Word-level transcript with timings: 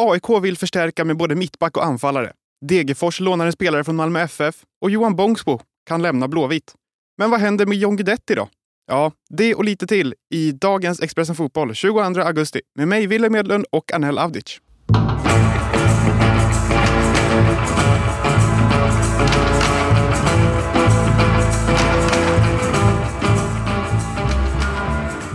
AIK 0.00 0.42
vill 0.42 0.56
förstärka 0.58 1.04
med 1.04 1.16
både 1.16 1.34
mittback 1.34 1.76
och 1.76 1.84
anfallare. 1.84 2.32
Degerfors 2.66 3.20
lånar 3.20 3.46
en 3.46 3.52
spelare 3.52 3.84
från 3.84 3.96
Malmö 3.96 4.20
FF 4.20 4.54
och 4.80 4.90
Johan 4.90 5.16
Bångsbo 5.16 5.60
kan 5.88 6.02
lämna 6.02 6.28
Blåvitt. 6.28 6.74
Men 7.18 7.30
vad 7.30 7.40
händer 7.40 7.66
med 7.66 7.78
John 7.78 7.96
Guidetti 7.96 8.34
då? 8.34 8.48
Ja, 8.86 9.12
det 9.30 9.54
och 9.54 9.64
lite 9.64 9.86
till 9.86 10.14
i 10.34 10.52
dagens 10.52 11.00
Expressen 11.00 11.34
Fotboll 11.34 11.74
22 11.74 12.00
augusti 12.00 12.60
med 12.74 12.88
mig, 12.88 13.06
Wille 13.06 13.30
Medlund 13.30 13.64
och 13.70 13.92
Anel 13.92 14.18
Avdic. 14.18 14.60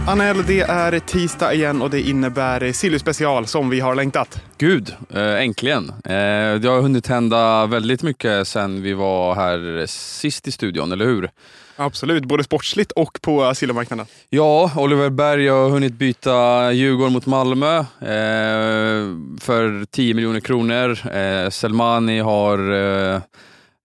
Anel, 0.08 0.46
det 0.48 0.62
är 0.62 1.00
tisdag 1.00 1.54
igen 1.54 1.82
och 1.82 1.90
det 1.90 2.02
innebär 2.02 2.72
Silly 2.72 3.00
special 3.00 3.48
som 3.48 3.70
vi 3.70 3.80
har 3.80 3.96
längtat. 3.96 4.42
Gud, 4.58 4.96
eh, 5.14 5.42
äntligen. 5.42 5.90
Eh, 5.90 6.56
det 6.62 6.68
har 6.68 6.82
hunnit 6.82 7.08
hända 7.08 7.66
väldigt 7.66 8.04
mycket 8.04 8.48
sen 8.48 8.82
vi 8.82 8.94
var 8.94 9.36
här 9.36 9.86
sist 9.88 10.48
i 10.48 10.52
studion, 10.52 10.92
eller 10.92 11.06
hur? 11.06 11.30
Absolut, 11.76 12.26
både 12.26 12.44
sportsligt 12.44 12.92
och 12.92 13.20
på 13.22 13.56
silvermarknaden. 13.56 14.06
Ja, 14.30 14.72
Oliver 14.78 15.10
Berg 15.10 15.48
har 15.48 15.70
hunnit 15.70 15.94
byta 15.94 16.72
Djurgården 16.72 17.14
mot 17.14 17.26
Malmö 17.26 17.78
eh, 17.80 19.06
för 19.42 19.86
10 19.92 20.14
miljoner 20.14 20.40
kronor. 20.40 21.16
Eh, 21.16 21.50
Selmani 21.50 22.20
har 22.20 22.74
eh, 22.74 23.22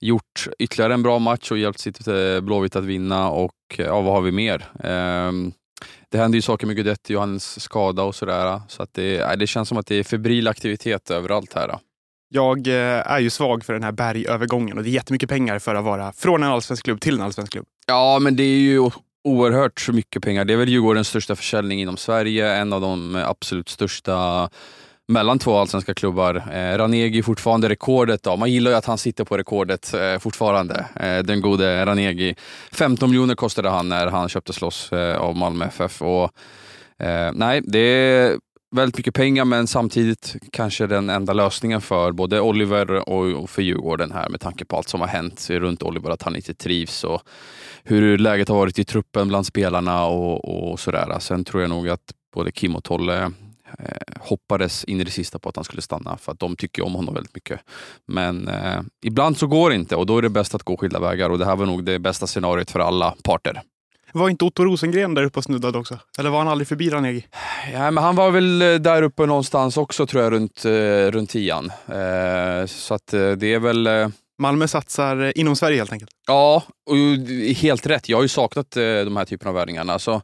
gjort 0.01 0.47
ytterligare 0.59 0.95
en 0.95 1.03
bra 1.03 1.19
match 1.19 1.51
och 1.51 1.59
hjälpt 1.59 1.79
sitt 1.79 2.09
eh, 2.09 2.41
Blåvitt 2.41 2.77
att 2.77 2.85
vinna 2.85 3.31
och 3.31 3.55
ja, 3.77 4.01
vad 4.01 4.15
har 4.15 4.21
vi 4.21 4.33
mer? 4.33 4.67
Det 6.11 6.19
händer 6.19 6.37
ju 6.37 6.43
saker 6.43 6.67
med 6.67 6.77
Guidetti 6.77 7.15
och 7.15 7.21
hans 7.21 7.61
skada 7.61 8.03
och 8.03 8.15
sådär. 8.15 8.61
Så 8.69 8.83
att 8.83 8.95
det, 8.95 9.37
det 9.39 9.47
känns 9.47 9.69
som 9.69 9.79
att 9.79 9.87
det 9.87 9.95
är 9.95 10.03
febril 10.03 10.49
aktivitet 10.49 11.11
överallt 11.11 11.55
här. 11.55 11.79
Jag 12.29 12.67
eh, 12.67 13.13
är 13.13 13.21
ju 13.21 13.31
svag 13.31 13.65
för 13.65 13.73
den 13.73 13.83
här 13.83 13.93
bergövergången 13.93 14.79
och 14.79 14.85
det 14.85 14.91
är 14.91 14.93
jättemycket 14.93 15.29
pengar 15.29 15.59
för 15.59 15.75
att 15.75 15.85
vara 15.85 16.13
från 16.13 16.43
en 16.43 16.49
allsvensk 16.49 16.85
klubb 16.85 17.01
till 17.01 17.15
en 17.15 17.21
allsvensk 17.21 17.53
klubb. 17.53 17.67
Ja, 17.87 18.19
men 18.19 18.37
det 18.37 18.43
är 18.43 18.59
ju 18.59 18.91
oerhört 19.25 19.89
mycket 19.89 20.23
pengar. 20.23 20.45
Det 20.45 20.53
är 20.53 20.57
väl 20.57 20.69
Djurgårdens 20.69 21.09
största 21.09 21.37
försäljning 21.37 21.81
inom 21.81 21.97
Sverige, 21.97 22.55
en 22.55 22.73
av 22.73 22.81
de 22.81 23.23
absolut 23.27 23.69
största 23.69 24.49
mellan 25.11 25.39
två 25.39 25.57
allsvenska 25.57 25.95
klubbar. 25.95 26.35
Eh, 26.53 26.79
Ranegi 26.79 27.23
fortfarande 27.23 27.69
rekordet. 27.69 28.23
Då. 28.23 28.37
Man 28.37 28.53
gillar 28.53 28.71
ju 28.71 28.77
att 28.77 28.85
han 28.85 28.99
sitter 28.99 29.25
på 29.25 29.37
rekordet 29.37 29.95
eh, 29.95 30.19
fortfarande. 30.19 30.87
Eh, 30.97 31.19
den 31.19 31.41
gode 31.41 31.87
Ranegi. 31.87 32.35
15 32.73 33.11
miljoner 33.11 33.35
kostade 33.35 33.69
han 33.69 33.89
när 33.89 34.07
han 34.07 34.29
köptes 34.29 34.61
loss 34.61 34.93
eh, 34.93 35.17
av 35.17 35.37
Malmö 35.37 35.65
FF. 35.65 36.03
Och, 36.03 36.33
eh, 36.99 37.31
nej, 37.35 37.61
det 37.65 37.79
är 37.79 38.39
väldigt 38.77 38.97
mycket 38.97 39.15
pengar 39.15 39.45
men 39.45 39.67
samtidigt 39.67 40.37
kanske 40.53 40.87
den 40.87 41.11
enda 41.11 41.33
lösningen 41.33 41.81
för 41.81 42.13
både 42.13 42.41
Oliver 42.41 43.09
och, 43.09 43.51
för 43.51 43.63
Djurgården 43.63 44.13
här 44.13 44.29
med 44.29 44.41
tanke 44.41 44.65
på 44.65 44.77
allt 44.77 44.89
som 44.89 45.01
har 45.01 45.09
hänt 45.09 45.51
runt 45.51 45.83
Oliver, 45.83 46.11
att 46.11 46.23
han 46.23 46.37
inte 46.37 46.55
trivs 46.55 47.05
och 47.05 47.23
hur 47.85 48.19
läget 48.19 48.49
har 48.49 48.57
varit 48.57 48.79
i 48.79 48.85
truppen 48.85 49.29
bland 49.29 49.47
spelarna 49.47 50.05
och, 50.07 50.71
och 50.71 50.81
sådär. 50.81 51.19
Sen 51.19 51.45
tror 51.45 51.63
jag 51.63 51.71
nog 51.71 51.89
att 51.89 52.13
både 52.35 52.53
Kim 52.53 52.77
och 52.77 52.85
Tolle 52.85 53.33
eh, 53.79 54.21
hoppades 54.21 54.85
in 54.85 55.01
i 55.01 55.05
det 55.05 55.11
sista 55.11 55.39
på 55.39 55.49
att 55.49 55.57
han 55.57 55.65
skulle 55.65 55.83
stanna 55.83 56.17
för 56.17 56.33
att 56.33 56.39
de 56.39 56.57
tycker 56.57 56.85
om 56.85 56.95
honom 56.95 57.15
väldigt 57.15 57.35
mycket. 57.35 57.61
Men 58.07 58.49
eh, 58.49 58.81
ibland 59.05 59.39
så 59.39 59.47
går 59.47 59.71
det 59.71 59.77
inte 59.77 59.97
och 59.97 60.07
då 60.07 60.19
är 60.19 60.23
det 60.23 60.29
bäst 60.29 60.55
att 60.55 60.63
gå 60.63 60.77
skilda 60.77 61.01
vägar 61.01 61.31
och 61.31 61.39
det 61.39 61.47
här 61.47 61.57
var 61.57 61.67
nog 61.67 61.85
det 61.85 61.99
bästa 61.99 62.27
scenariot 62.27 62.71
för 62.71 62.81
alla 62.81 63.15
parter. 63.25 63.63
Var 64.13 64.29
inte 64.29 64.45
Otto 64.45 64.65
Rosengren 64.65 65.15
där 65.15 65.23
uppe 65.23 65.39
och 65.39 65.45
snuddade 65.45 65.79
också? 65.79 65.99
Eller 66.19 66.31
var 66.31 66.39
han 66.39 66.49
aldrig 66.49 66.69
förbi 66.69 66.91
Ranegi? 66.91 67.27
Ja, 67.73 67.91
men 67.91 68.05
han 68.05 68.17
var 68.17 68.31
väl 68.31 68.63
eh, 68.63 68.75
där 68.75 69.03
uppe 69.03 69.27
någonstans 69.27 69.77
också 69.77 70.07
tror 70.07 70.23
jag, 70.23 70.33
runt, 70.33 70.65
eh, 70.65 70.71
runt 71.11 71.31
tian. 71.31 71.73
Eh, 71.89 72.67
så 72.67 72.95
att 72.95 73.07
det 73.07 73.55
är 73.55 73.59
väl... 73.59 73.89
Malmö 74.39 74.69
satsar 74.69 75.39
inom 75.39 75.57
Sverige 75.57 75.79
helt 75.79 75.93
enkelt? 75.93 76.11
Ja, 76.27 76.63
och 76.91 76.97
helt 77.57 77.87
rätt. 77.87 78.09
Jag 78.09 78.19
har 78.19 78.23
ju 78.23 78.29
saknat 78.29 78.71
de 78.71 79.17
här 79.17 79.25
typerna 79.25 79.49
av 79.49 79.55
värvningarna. 79.55 79.93
Alltså, 79.93 80.23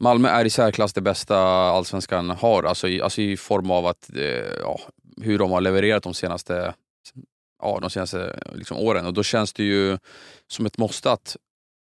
Malmö 0.00 0.28
är 0.28 0.44
i 0.44 0.50
särklass 0.50 0.92
det 0.92 1.00
bästa 1.00 1.38
allsvenskan 1.46 2.30
har, 2.30 2.62
alltså 2.62 2.88
i, 2.88 3.02
alltså 3.02 3.20
i 3.20 3.36
form 3.36 3.70
av 3.70 3.86
att, 3.86 4.10
eh, 4.16 4.22
ja, 4.60 4.80
hur 5.20 5.38
de 5.38 5.50
har 5.50 5.60
levererat 5.60 6.02
de 6.02 6.14
senaste, 6.14 6.74
ja, 7.62 7.78
de 7.80 7.90
senaste 7.90 8.40
liksom, 8.54 8.76
åren. 8.76 9.06
Och 9.06 9.14
då 9.14 9.22
känns 9.22 9.52
det 9.52 9.64
ju 9.64 9.98
som 10.48 10.66
ett 10.66 10.78
måste 10.78 11.12
att 11.12 11.36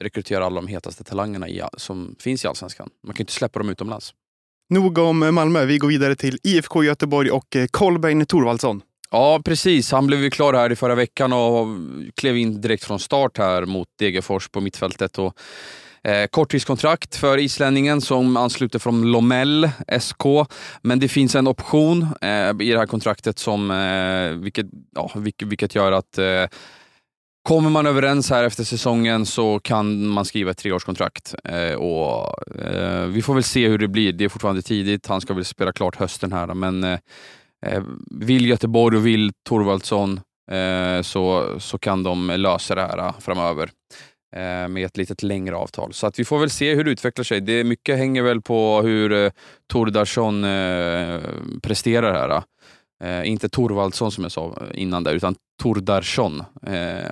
rekrytera 0.03 0.45
alla 0.45 0.55
de 0.55 0.67
hetaste 0.67 1.03
talangerna 1.03 1.49
i, 1.49 1.61
som 1.77 2.15
finns 2.19 2.45
i 2.45 2.47
Allsvenskan. 2.47 2.89
Man 3.03 3.15
kan 3.15 3.21
inte 3.21 3.33
släppa 3.33 3.59
dem 3.59 3.69
utomlands. 3.69 4.13
Nog 4.69 4.97
om 4.97 5.35
Malmö. 5.35 5.65
Vi 5.65 5.77
går 5.77 5.87
vidare 5.87 6.15
till 6.15 6.39
IFK 6.43 6.83
Göteborg 6.83 7.31
och 7.31 7.55
eh, 7.55 7.67
Kolbeinn 7.67 8.25
Thorvaldsson. 8.25 8.81
Ja, 9.11 9.41
precis. 9.45 9.91
Han 9.91 10.07
blev 10.07 10.19
ju 10.19 10.29
klar 10.29 10.53
här 10.53 10.71
i 10.71 10.75
förra 10.75 10.95
veckan 10.95 11.33
och 11.33 11.67
klev 12.15 12.37
in 12.37 12.61
direkt 12.61 12.83
från 12.83 12.99
start 12.99 13.37
här 13.37 13.65
mot 13.65 13.87
Degerfors 13.99 14.49
på 14.49 14.61
mittfältet. 14.61 15.19
Och 15.19 15.39
Eh, 16.07 16.27
korttidskontrakt 16.27 17.15
för 17.15 17.37
islänningen 17.37 18.01
som 18.01 18.37
ansluter 18.37 18.79
från 18.79 19.11
Lomell 19.11 19.69
SK. 19.99 20.23
Men 20.81 20.99
det 20.99 21.07
finns 21.07 21.35
en 21.35 21.47
option 21.47 22.07
eh, 22.21 22.49
i 22.49 22.71
det 22.71 22.77
här 22.77 22.85
kontraktet 22.85 23.39
som, 23.39 23.71
eh, 23.71 24.43
vilket, 24.43 24.65
ja, 24.95 25.11
vilket, 25.15 25.47
vilket 25.47 25.75
gör 25.75 25.91
att 25.91 26.17
eh, 26.17 26.45
Kommer 27.47 27.69
man 27.69 27.85
överens 27.85 28.29
här 28.29 28.43
efter 28.43 28.63
säsongen 28.63 29.25
så 29.25 29.59
kan 29.59 30.07
man 30.07 30.25
skriva 30.25 30.51
ett 30.51 30.57
treårskontrakt. 30.57 31.35
Eh, 31.43 31.73
och, 31.73 32.55
eh, 32.55 33.05
vi 33.05 33.21
får 33.21 33.33
väl 33.33 33.43
se 33.43 33.67
hur 33.67 33.77
det 33.77 33.87
blir. 33.87 34.13
Det 34.13 34.23
är 34.25 34.29
fortfarande 34.29 34.61
tidigt. 34.61 35.07
Han 35.07 35.21
ska 35.21 35.33
väl 35.33 35.45
spela 35.45 35.71
klart 35.71 35.95
hösten 35.95 36.33
här. 36.33 36.47
Men 36.53 36.83
eh, 36.83 36.99
eh, 37.65 37.83
vill 38.11 38.45
Göteborg 38.45 38.97
och 38.97 39.05
vill 39.05 39.31
Thorvaldsson 39.49 40.19
eh, 40.51 41.01
så, 41.01 41.55
så 41.59 41.77
kan 41.77 42.03
de 42.03 42.27
lösa 42.27 42.75
det 42.75 42.81
här 42.81 42.97
eh, 42.97 43.19
framöver. 43.19 43.69
Eh, 44.35 44.67
med 44.67 44.85
ett 44.85 44.97
lite 44.97 45.25
längre 45.25 45.55
avtal. 45.55 45.93
Så 45.93 46.07
att 46.07 46.19
vi 46.19 46.25
får 46.25 46.39
väl 46.39 46.49
se 46.49 46.75
hur 46.75 46.83
det 46.83 46.91
utvecklar 46.91 47.23
sig. 47.23 47.41
Det 47.41 47.63
mycket 47.63 47.97
hänger 47.97 48.21
väl 48.21 48.41
på 48.41 48.81
hur 48.81 49.11
eh, 49.11 49.31
Tordarsson 49.67 50.43
eh, 50.43 51.19
presterar 51.61 52.13
här. 52.13 52.43
Eh, 53.03 53.19
eh 53.19 53.29
inte 53.29 53.49
Torvaldsson 53.49 54.11
som 54.11 54.23
jag 54.23 54.31
sa 54.31 54.47
eh, 54.47 54.81
innan 54.81 55.03
där, 55.03 55.13
utan 55.13 55.35
Tordarsson. 55.61 56.43
Eh, 56.67 57.11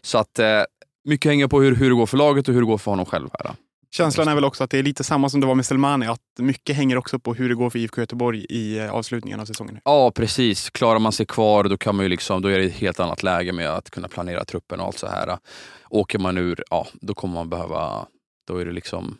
så 0.00 0.18
att 0.18 0.38
eh, 0.38 0.62
mycket 1.08 1.30
hänger 1.30 1.46
på 1.46 1.60
hur, 1.60 1.74
hur 1.74 1.90
det 1.90 1.96
går 1.96 2.06
för 2.06 2.16
laget 2.16 2.48
och 2.48 2.54
hur 2.54 2.60
det 2.60 2.66
går 2.66 2.78
för 2.78 2.90
honom 2.90 3.06
själv. 3.06 3.28
här. 3.32 3.54
Känslan 3.90 4.28
är 4.28 4.34
väl 4.34 4.44
också 4.44 4.64
att 4.64 4.70
det 4.70 4.78
är 4.78 4.82
lite 4.82 5.04
samma 5.04 5.28
som 5.28 5.40
det 5.40 5.46
var 5.46 5.54
med 5.54 5.66
Selmani, 5.66 6.06
att 6.06 6.20
mycket 6.38 6.76
hänger 6.76 6.96
också 6.96 7.18
på 7.18 7.34
hur 7.34 7.48
det 7.48 7.54
går 7.54 7.70
för 7.70 7.78
IFK 7.78 8.00
Göteborg 8.00 8.46
i 8.48 8.78
eh, 8.78 8.90
avslutningen 8.90 9.40
av 9.40 9.44
säsongen. 9.44 9.78
Ja, 9.84 10.10
precis. 10.10 10.70
Klarar 10.70 10.98
man 10.98 11.12
sig 11.12 11.26
kvar, 11.26 11.64
då, 11.64 11.76
kan 11.76 11.96
man 11.96 12.04
ju 12.04 12.08
liksom, 12.08 12.42
då 12.42 12.48
är 12.48 12.58
det 12.58 12.64
ett 12.64 12.72
helt 12.72 13.00
annat 13.00 13.22
läge 13.22 13.52
med 13.52 13.70
att 13.70 13.90
kunna 13.90 14.08
planera 14.08 14.44
truppen 14.44 14.80
och 14.80 14.86
allt 14.86 14.98
så 14.98 15.06
här. 15.06 15.38
Åker 15.90 16.18
man 16.18 16.38
ur, 16.38 16.62
ja, 16.70 16.86
då 16.92 17.14
kommer 17.14 17.34
man 17.34 17.48
behöva, 17.48 18.06
då 18.46 18.56
är 18.56 18.64
det 18.64 18.72
liksom 18.72 19.18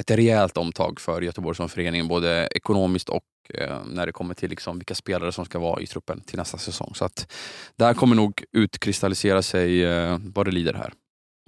ett 0.00 0.10
rejält 0.10 0.56
omtag 0.56 1.00
för 1.00 1.22
Göteborg 1.22 1.56
som 1.56 1.68
förening, 1.68 2.08
både 2.08 2.48
ekonomiskt 2.54 3.08
och 3.08 3.24
eh, 3.54 3.76
när 3.86 4.06
det 4.06 4.12
kommer 4.12 4.34
till 4.34 4.50
liksom 4.50 4.78
vilka 4.78 4.94
spelare 4.94 5.32
som 5.32 5.44
ska 5.44 5.58
vara 5.58 5.80
i 5.80 5.86
truppen 5.86 6.20
till 6.20 6.38
nästa 6.38 6.58
säsong. 6.58 6.92
Så 6.94 7.04
att 7.04 7.32
där 7.76 7.94
kommer 7.94 8.16
nog 8.16 8.44
utkristallisera 8.52 9.42
sig 9.42 9.84
eh, 9.84 10.18
vad 10.34 10.46
det 10.46 10.50
lider 10.50 10.74
här. 10.74 10.92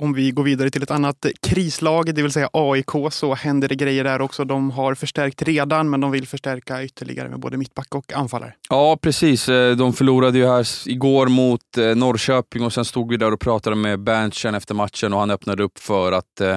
Om 0.00 0.12
vi 0.12 0.30
går 0.30 0.42
vidare 0.42 0.70
till 0.70 0.82
ett 0.82 0.90
annat 0.90 1.26
krislag, 1.42 2.14
det 2.14 2.22
vill 2.22 2.32
säga 2.32 2.48
AIK, 2.52 2.90
så 3.10 3.34
händer 3.34 3.68
det 3.68 3.74
grejer 3.74 4.04
där 4.04 4.20
också. 4.20 4.44
De 4.44 4.70
har 4.70 4.94
förstärkt 4.94 5.42
redan, 5.42 5.90
men 5.90 6.00
de 6.00 6.10
vill 6.10 6.28
förstärka 6.28 6.84
ytterligare 6.84 7.28
med 7.28 7.40
både 7.40 7.56
mittback 7.56 7.94
och 7.94 8.12
anfallare. 8.12 8.54
Ja, 8.68 8.98
precis. 9.02 9.48
Eh, 9.48 9.76
de 9.76 9.92
förlorade 9.92 10.38
ju 10.38 10.46
här 10.46 10.88
igår 10.88 11.28
mot 11.28 11.78
eh, 11.78 11.84
Norrköping 11.84 12.64
och 12.64 12.72
sen 12.72 12.84
stod 12.84 13.10
vi 13.10 13.16
där 13.16 13.32
och 13.32 13.40
pratade 13.40 13.76
med 13.76 14.00
Berntsen 14.00 14.54
efter 14.54 14.74
matchen 14.74 15.12
och 15.12 15.20
han 15.20 15.30
öppnade 15.30 15.62
upp 15.62 15.78
för 15.78 16.12
att 16.12 16.40
eh, 16.40 16.56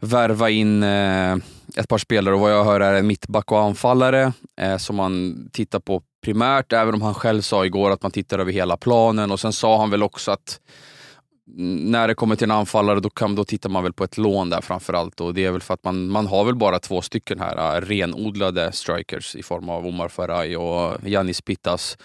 värva 0.00 0.50
in 0.50 0.82
ett 0.82 1.88
par 1.88 1.98
spelare 1.98 2.34
och 2.34 2.40
vad 2.40 2.52
jag 2.52 2.64
hör 2.64 2.80
är 2.80 2.94
en 2.94 3.06
mittback 3.06 3.52
och 3.52 3.60
anfallare 3.60 4.32
som 4.78 4.96
man 4.96 5.36
tittar 5.52 5.80
på 5.80 6.02
primärt, 6.24 6.72
även 6.72 6.94
om 6.94 7.02
han 7.02 7.14
själv 7.14 7.40
sa 7.40 7.64
igår 7.64 7.90
att 7.90 8.02
man 8.02 8.10
tittar 8.10 8.38
över 8.38 8.52
hela 8.52 8.76
planen 8.76 9.30
och 9.30 9.40
sen 9.40 9.52
sa 9.52 9.78
han 9.78 9.90
väl 9.90 10.02
också 10.02 10.30
att 10.30 10.60
när 11.56 12.08
det 12.08 12.14
kommer 12.14 12.36
till 12.36 12.44
en 12.44 12.50
anfallare 12.50 13.00
då, 13.00 13.10
kan, 13.10 13.34
då 13.34 13.44
tittar 13.44 13.70
man 13.70 13.82
väl 13.82 13.92
på 13.92 14.04
ett 14.04 14.18
lån 14.18 14.50
där 14.50 14.60
framförallt. 14.60 15.20
Och 15.20 15.34
det 15.34 15.44
är 15.44 15.50
väl 15.50 15.60
för 15.60 15.74
att 15.74 15.84
man, 15.84 16.08
man 16.08 16.26
har 16.26 16.44
väl 16.44 16.54
bara 16.54 16.78
två 16.78 17.02
stycken 17.02 17.40
här 17.40 17.76
äh, 17.76 17.80
renodlade 17.80 18.72
strikers 18.72 19.36
i 19.36 19.42
form 19.42 19.68
av 19.68 19.86
Omar 19.86 20.08
Faraj 20.08 20.56
och 20.56 21.08
Janis 21.08 21.40
Pittas. 21.40 21.98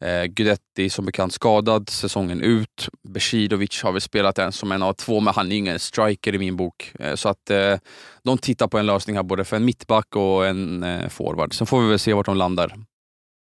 Eh, 0.00 0.24
Gudetti 0.24 0.90
som 0.90 1.06
bekant 1.06 1.32
skadad 1.32 1.88
säsongen 1.88 2.40
ut. 2.40 2.88
Besidovic 3.08 3.82
har 3.82 3.92
väl 3.92 4.00
spelat 4.00 4.38
en 4.38 4.52
som 4.52 4.72
en 4.72 4.82
av 4.82 4.92
två, 4.92 5.20
men 5.20 5.34
han 5.34 5.52
är 5.52 5.56
ingen 5.56 5.78
striker 5.78 6.34
i 6.34 6.38
min 6.38 6.56
bok. 6.56 6.92
Eh, 6.98 7.14
så 7.14 7.28
att 7.28 7.50
eh, 7.50 7.76
de 8.24 8.38
tittar 8.38 8.68
på 8.68 8.78
en 8.78 8.86
lösning 8.86 9.16
här 9.16 9.22
både 9.22 9.44
för 9.44 9.56
en 9.56 9.64
mittback 9.64 10.16
och 10.16 10.46
en 10.46 10.82
eh, 10.82 11.08
forward. 11.08 11.54
Sen 11.54 11.66
får 11.66 11.80
vi 11.80 11.88
väl 11.88 11.98
se 11.98 12.12
vart 12.12 12.26
de 12.26 12.36
landar. 12.36 12.76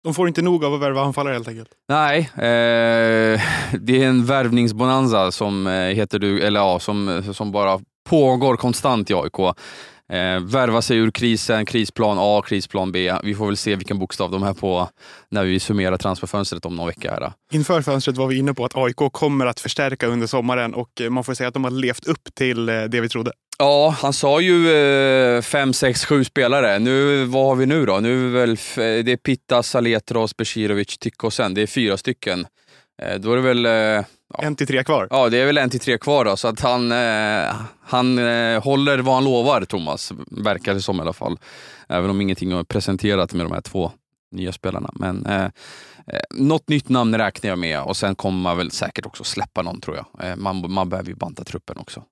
De 0.04 0.14
får 0.14 0.28
inte 0.28 0.43
nog 0.43 0.64
av 0.64 0.75
att 0.75 0.81
värva 0.81 1.02
anfallare 1.02 1.34
helt 1.34 1.48
enkelt? 1.48 1.69
Nej, 1.88 2.19
eh, 2.34 3.40
det 3.81 4.02
är 4.02 4.08
en 4.08 4.26
värvningsbonanza 4.26 5.32
som, 5.32 5.66
eh, 5.66 5.72
heter 5.72 6.19
du, 6.19 6.43
eller, 6.43 6.60
ja, 6.60 6.78
som, 6.78 7.22
som 7.34 7.52
bara 7.52 7.81
pågår 8.08 8.56
konstant 8.56 9.10
i 9.10 9.14
AIK. 9.14 9.56
Eh, 10.12 10.40
värva 10.40 10.82
sig 10.82 10.96
ur 10.96 11.10
krisen, 11.10 11.66
krisplan 11.66 12.16
A, 12.20 12.43
krisplan 12.46 12.93
B. 12.93 13.12
Vi 13.22 13.34
får 13.34 13.46
väl 13.46 13.56
se 13.56 13.76
vilken 13.76 13.98
bokstav 13.98 14.31
de 14.31 14.43
är 14.43 14.54
på 14.54 14.88
när 15.31 15.44
vi 15.44 15.60
summerar 15.60 15.96
transferfönstret 15.96 16.64
om 16.64 16.76
någon 16.76 16.87
vecka. 16.87 17.10
Här. 17.10 17.32
Inför 17.52 17.82
fönstret 17.82 18.16
var 18.16 18.26
vi 18.26 18.38
inne 18.38 18.54
på 18.54 18.64
att 18.64 18.76
AIK 18.76 18.96
kommer 19.12 19.46
att 19.46 19.60
förstärka 19.60 20.06
under 20.06 20.26
sommaren 20.26 20.75
och 20.75 21.00
eh, 21.00 21.10
man 21.10 21.25
får 21.25 21.34
säga 21.34 21.48
att 21.48 21.54
de 21.54 21.64
har 21.64 21.70
levt 21.70 22.06
upp 22.06 22.34
till 22.34 22.69
eh, 22.69 22.82
det 22.82 23.00
vi 23.00 23.08
trodde. 23.08 23.32
Ja, 23.58 23.88
han 23.99 24.12
sa 24.12 24.41
ju 24.41 24.70
eh, 24.76 25.43
fem, 25.43 25.73
sex, 25.73 26.05
sju 26.05 26.25
spelare. 26.25 26.79
Nu, 26.79 27.25
vad 27.25 27.47
har 27.47 27.56
vi 27.56 27.67
nu 27.67 27.87
då? 27.87 28.00
Nu 28.00 28.26
är 28.26 28.32
väl, 28.32 28.56
det 29.05 29.12
är 29.12 29.17
Pitta, 29.17 29.62
Saletros, 29.62 30.37
Besirovic, 30.37 30.99
Tikkosen. 30.99 31.55
Det 31.55 31.62
är 31.62 31.67
fyra 31.67 31.97
stycken. 31.97 32.47
Eh, 33.03 33.14
då 33.14 33.32
är 33.32 33.37
det 33.37 33.43
väl... 33.43 33.67
Eh, 33.67 34.05
Ja. 34.29 34.43
En 34.43 34.56
till 34.56 34.67
tre 34.67 34.85
kvar? 34.85 35.08
Ja, 35.11 35.29
det 35.29 35.38
är 35.38 35.47
väl 35.47 35.58
en 35.58 35.70
till 35.70 35.81
tre 35.81 35.99
kvar 35.99 36.25
då, 36.25 36.37
så 36.37 36.49
att 36.49 36.61
han, 36.61 36.93
eh, 36.93 37.55
han 37.82 38.19
eh, 38.19 38.62
håller 38.62 38.99
vad 38.99 39.14
han 39.14 39.25
lovar, 39.25 39.64
Thomas. 39.64 40.12
Verkar 40.31 40.75
det 40.75 40.81
som 40.81 40.99
i 40.99 41.00
alla 41.00 41.12
fall. 41.12 41.38
Även 41.88 42.11
om 42.11 42.20
ingenting 42.20 42.53
har 42.53 42.64
presenterat 42.64 43.32
med 43.32 43.47
de 43.47 43.53
här 43.53 43.61
två 43.61 43.93
nya 44.31 44.53
spelarna. 44.53 44.91
Men 44.94 45.26
eh, 45.26 45.44
eh, 45.44 46.20
något 46.31 46.69
nytt 46.69 46.88
namn 46.88 47.19
räknar 47.19 47.50
jag 47.50 47.58
med 47.58 47.82
och 47.82 47.97
sen 47.97 48.14
kommer 48.14 48.38
man 48.38 48.56
väl 48.56 48.70
säkert 48.70 49.06
också 49.06 49.25
släppa 49.25 49.62
någon 49.62 49.81
tror 49.81 49.97
jag. 49.97 50.31
Eh, 50.31 50.37
man, 50.37 50.73
man 50.73 50.88
behöver 50.88 51.08
ju 51.08 51.14
banta 51.14 51.44
truppen 51.44 51.76
också. 51.79 52.03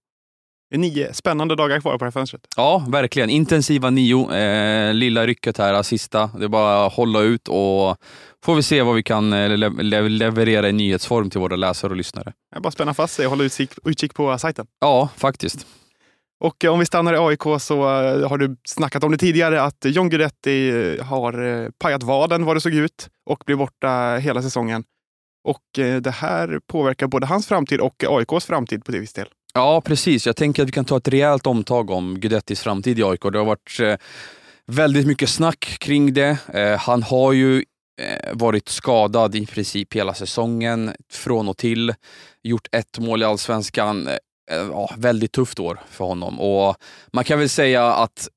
Det 0.71 0.77
är 0.77 0.81
nio 0.81 1.15
spännande 1.15 1.57
dagar 1.57 1.81
kvar 1.81 1.93
på 1.93 1.99
det 1.99 2.05
här 2.05 2.11
fönstret. 2.11 2.43
Ja, 2.57 2.87
verkligen. 2.89 3.31
Intensiva 3.31 3.91
nio. 3.91 4.35
Eh, 4.35 4.95
lilla 4.95 5.27
rycket 5.27 5.59
här, 5.59 5.83
sista. 5.83 6.31
Det 6.39 6.45
är 6.45 6.49
bara 6.49 6.87
att 6.87 6.93
hålla 6.93 7.21
ut 7.21 7.49
och 7.49 7.97
får 8.45 8.55
vi 8.55 8.63
se 8.63 8.83
vad 8.83 8.95
vi 8.95 9.03
kan 9.03 9.33
eh, 9.33 9.49
le 9.57 9.69
le 9.69 10.09
leverera 10.09 10.69
i 10.69 10.73
nyhetsform 10.73 11.31
till 11.31 11.41
våra 11.41 11.57
läsare 11.57 11.91
och 11.91 11.97
lyssnare. 11.97 12.33
Jag 12.55 12.63
bara 12.63 12.71
spänna 12.71 12.95
fast 12.95 13.15
sig 13.15 13.27
och 13.27 13.31
hålla 13.31 13.45
utkik, 13.45 13.71
utkik 13.85 14.15
på 14.15 14.39
sajten. 14.39 14.67
Ja, 14.81 15.09
faktiskt. 15.17 15.67
Och 16.41 16.65
om 16.65 16.79
vi 16.79 16.87
stannar 16.87 17.15
i 17.15 17.19
AIK 17.19 17.61
så 17.63 17.75
eh, 17.83 18.29
har 18.29 18.39
du 18.39 18.57
snackat 18.65 19.05
om 19.05 19.13
det 19.13 19.19
tidigare 19.19 19.63
att 19.63 19.85
John 19.85 20.09
Guidetti 20.09 20.69
eh, 20.69 21.05
har 21.05 21.71
pajat 21.79 22.03
vaden 22.03 22.45
vad 22.45 22.57
det 22.57 22.61
såg 22.61 22.75
ut 22.75 23.09
och 23.31 23.43
blir 23.47 23.57
borta 23.57 24.17
hela 24.17 24.43
säsongen. 24.43 24.85
Och 25.49 25.61
det 26.01 26.11
här 26.11 26.61
påverkar 26.67 27.07
både 27.07 27.27
hans 27.27 27.47
framtid 27.47 27.81
och 27.81 28.05
AIKs 28.09 28.47
framtid 28.47 28.85
på 28.85 28.93
det 28.93 28.99
viss 28.99 29.13
del. 29.13 29.29
Ja, 29.57 29.81
precis. 29.81 30.27
Jag 30.27 30.37
tänker 30.37 30.63
att 30.63 30.69
vi 30.69 30.73
kan 30.73 30.85
ta 30.85 30.97
ett 30.97 31.09
rejält 31.09 31.47
omtag 31.47 31.91
om 31.91 32.21
Guidettis 32.21 32.61
framtid 32.61 32.99
i 32.99 33.03
AIK. 33.03 33.23
Det 33.33 33.39
har 33.39 33.45
varit 33.45 33.81
eh, 33.81 33.97
väldigt 34.67 35.07
mycket 35.07 35.29
snack 35.29 35.77
kring 35.81 36.15
det. 36.15 36.39
Eh, 36.55 36.79
han 36.79 37.03
har 37.03 37.33
ju 37.33 37.65
eh, 38.01 38.33
varit 38.33 38.69
skadad 38.69 39.35
i 39.35 39.47
princip 39.47 39.95
hela 39.95 40.15
säsongen, 40.15 40.93
från 41.13 41.49
och 41.49 41.57
till. 41.57 41.95
Gjort 42.43 42.69
ett 42.73 42.99
mål 42.99 43.23
i 43.23 43.25
Allsvenskan. 43.25 44.09
Ja, 44.51 44.91
väldigt 44.97 45.33
tufft 45.33 45.61
år 45.61 45.81
för 45.91 46.05
honom. 46.05 46.41
Och 46.41 46.77
Man 47.13 47.25
kan 47.25 47.39
väl 47.39 47.49
säga 47.49 47.93
att 47.93 48.29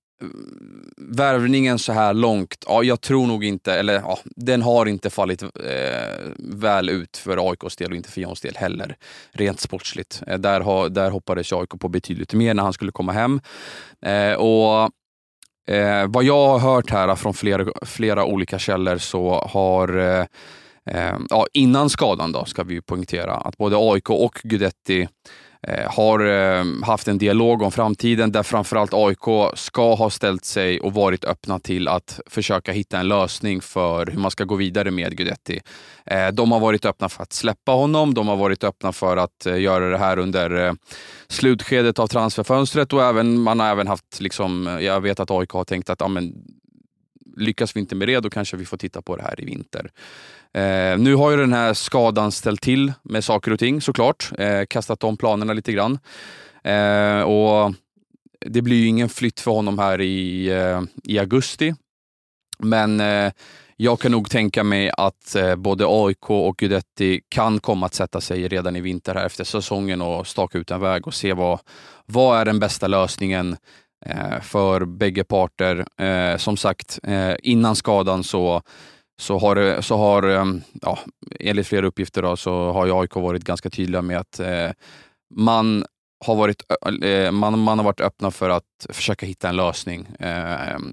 värvningen 0.98 1.80
så 1.80 1.94
här 1.94 2.14
långt, 2.14 2.66
ja, 2.68 2.84
jag 2.84 3.02
tror 3.02 3.28
nog 3.28 3.44
inte, 3.44 3.74
eller 3.74 3.94
ja, 3.94 4.19
den 4.25 4.62
har 4.62 4.86
inte 4.86 5.10
fallit 5.10 5.44
eh, 5.44 5.50
väl 6.38 6.90
ut 6.90 7.18
för 7.18 7.50
AIKs 7.50 7.75
del 7.75 7.92
och 7.92 7.96
inte 7.96 8.12
för 8.12 8.22
Jans 8.22 8.42
del 8.42 8.56
heller, 8.56 8.96
rent 9.31 9.60
sportsligt. 9.60 10.22
Eh, 10.28 10.38
där, 10.38 10.62
ha, 10.62 10.90
där 10.90 11.12
hoppades 11.12 11.54
AIK 11.54 11.69
på 11.69 11.90
betydligt 11.90 12.34
mer 12.34 12.54
när 12.54 12.64
han 12.64 12.74
skulle 12.74 12.92
komma 12.92 13.12
hem. 13.12 13.42
Eh, 14.02 14.34
och 14.34 14.92
Eh, 15.69 16.08
vad 16.08 16.24
jag 16.24 16.48
har 16.48 16.60
hört 16.60 16.92
här 16.92 17.16
från 17.16 17.34
flera, 17.34 17.66
flera 17.86 18.25
olika 18.25 18.60
källor 18.60 18.98
så 18.98 19.30
har 19.34 19.98
eh, 19.98 20.25
eh, 20.86 21.18
ja, 21.30 21.48
innan 21.54 21.90
skadan 21.90 22.31
då, 22.31 22.46
ska 22.46 22.64
vi 22.64 22.81
poängtera, 22.81 23.34
att 23.34 23.58
både 23.58 23.75
AIK 23.80 24.10
och 24.10 24.42
Gudetti 24.44 25.08
Eh, 25.63 25.92
har 25.92 26.19
eh, 26.25 26.65
haft 26.83 27.07
en 27.07 27.18
dialog 27.18 27.62
om 27.62 27.71
framtiden 27.71 28.31
där 28.31 28.44
framförallt 28.44 28.94
AIK 28.94 29.54
ska 29.54 29.95
ha 29.95 30.09
ställt 30.09 30.45
sig 30.45 30.80
och 30.80 30.94
varit 30.94 31.25
öppna 31.25 31.59
till 31.59 31.88
att 31.88 32.19
försöka 32.27 32.71
hitta 32.71 33.00
en 33.00 33.07
lösning 33.07 33.62
för 33.62 34.06
hur 34.06 34.19
man 34.19 34.31
ska 34.31 34.44
gå 34.44 34.56
vidare 34.56 34.92
med 34.92 35.18
Guidetti. 35.18 35.59
Eh, 36.06 36.27
de 36.27 36.51
har 36.51 36.59
varit 36.59 36.86
öppna 36.86 37.09
för 37.09 37.24
att 37.24 37.33
släppa 37.33 37.71
honom, 37.71 38.13
de 38.13 38.27
har 38.27 38.36
varit 38.36 38.63
öppna 38.63 38.92
för 38.92 39.18
att 39.18 39.45
göra 39.45 39.89
det 39.89 39.98
här 39.98 40.19
under 40.19 40.75
slutskedet 41.27 42.00
av 42.00 42.07
transferfönstret 42.07 42.94
och 42.94 43.04
även, 43.04 43.39
man 43.39 43.59
har 43.59 43.68
även 43.68 43.88
haft, 43.88 44.19
liksom, 44.19 44.77
jag 44.81 45.01
vet 45.01 45.19
att 45.19 45.31
AIK 45.31 45.50
har 45.51 45.63
tänkt 45.63 45.89
att 45.89 46.01
ja, 46.01 46.07
men, 46.07 46.33
lyckas 47.38 47.75
vi 47.75 47.80
inte 47.80 47.95
med 47.95 48.07
det, 48.07 48.19
då 48.19 48.30
kanske 48.30 48.57
vi 48.57 48.66
får 48.66 48.78
titta 48.78 49.01
på 49.01 49.16
det 49.16 49.24
här 49.24 49.42
i 49.42 49.45
vinter. 49.45 49.92
Eh, 50.54 50.98
nu 50.98 51.16
har 51.16 51.31
ju 51.31 51.38
den 51.38 51.54
här 51.54 51.74
skadan 51.74 52.31
ställt 52.31 52.62
till 52.62 52.94
med 53.04 53.24
saker 53.24 53.51
och 53.51 53.60
ting 53.60 53.81
såklart. 53.81 54.31
Eh, 54.38 54.66
kastat 54.66 55.04
om 55.04 55.18
planerna 55.18 55.54
lite 55.54 55.72
grann. 55.72 56.00
Eh, 56.63 57.22
och 57.22 57.74
Det 58.45 58.62
blir 58.62 58.78
ju 58.78 58.88
ingen 58.88 59.10
flytt 59.10 59.39
för 59.39 59.51
honom 59.51 59.80
här 59.80 60.01
i, 60.01 60.48
eh, 60.48 60.81
i 61.04 61.19
augusti. 61.19 61.75
Men 62.60 63.00
eh, 63.00 63.31
jag 63.75 64.00
kan 64.00 64.12
nog 64.12 64.30
tänka 64.30 64.63
mig 64.63 64.92
att 64.98 65.36
eh, 65.36 65.56
både 65.56 65.86
AIK 65.88 66.30
och 66.30 66.57
Guidetti 66.57 67.22
kan 67.30 67.60
komma 67.60 67.86
att 67.86 67.94
sätta 67.94 68.22
sig 68.22 68.48
redan 68.48 68.75
i 68.75 68.81
vinter 68.81 69.16
här 69.16 69.25
efter 69.25 69.44
säsongen 69.44 70.01
och 70.01 70.28
staka 70.28 70.57
ut 70.57 70.72
en 70.72 70.81
väg 70.81 71.07
och 71.07 71.13
se 71.13 71.33
vad, 71.33 71.60
vad 72.06 72.40
är 72.40 72.45
den 72.45 72.60
bästa 72.60 72.88
lösningen 72.88 73.57
Eh, 74.05 74.41
för 74.41 74.85
bägge 74.85 75.23
parter. 75.23 75.85
Eh, 76.01 76.38
som 76.38 76.57
sagt, 76.57 76.99
eh, 77.03 77.33
innan 77.44 77.75
skadan 77.75 78.23
så 78.23 78.61
så 79.19 79.38
har, 79.38 79.81
så 79.81 79.97
har 79.97 80.23
ehm, 80.23 80.61
ja, 80.81 80.99
enligt 81.39 81.67
flera 81.67 81.88
uppgifter 81.88 82.21
då, 82.21 82.38
så 82.38 82.71
har 82.71 83.01
AIK 83.01 83.15
varit 83.15 83.44
ganska 83.44 83.69
tydliga 83.69 84.01
med 84.01 84.17
att 84.17 84.41
man 85.35 85.85
har 86.25 86.35
varit, 86.35 86.63
man, 87.31 87.59
man 87.59 87.79
har 87.79 87.83
varit 87.83 88.01
öppna 88.01 88.31
för 88.31 88.49
att 88.49 88.63
försöka 88.89 89.25
hitta 89.25 89.49
en 89.49 89.55
lösning. 89.55 90.07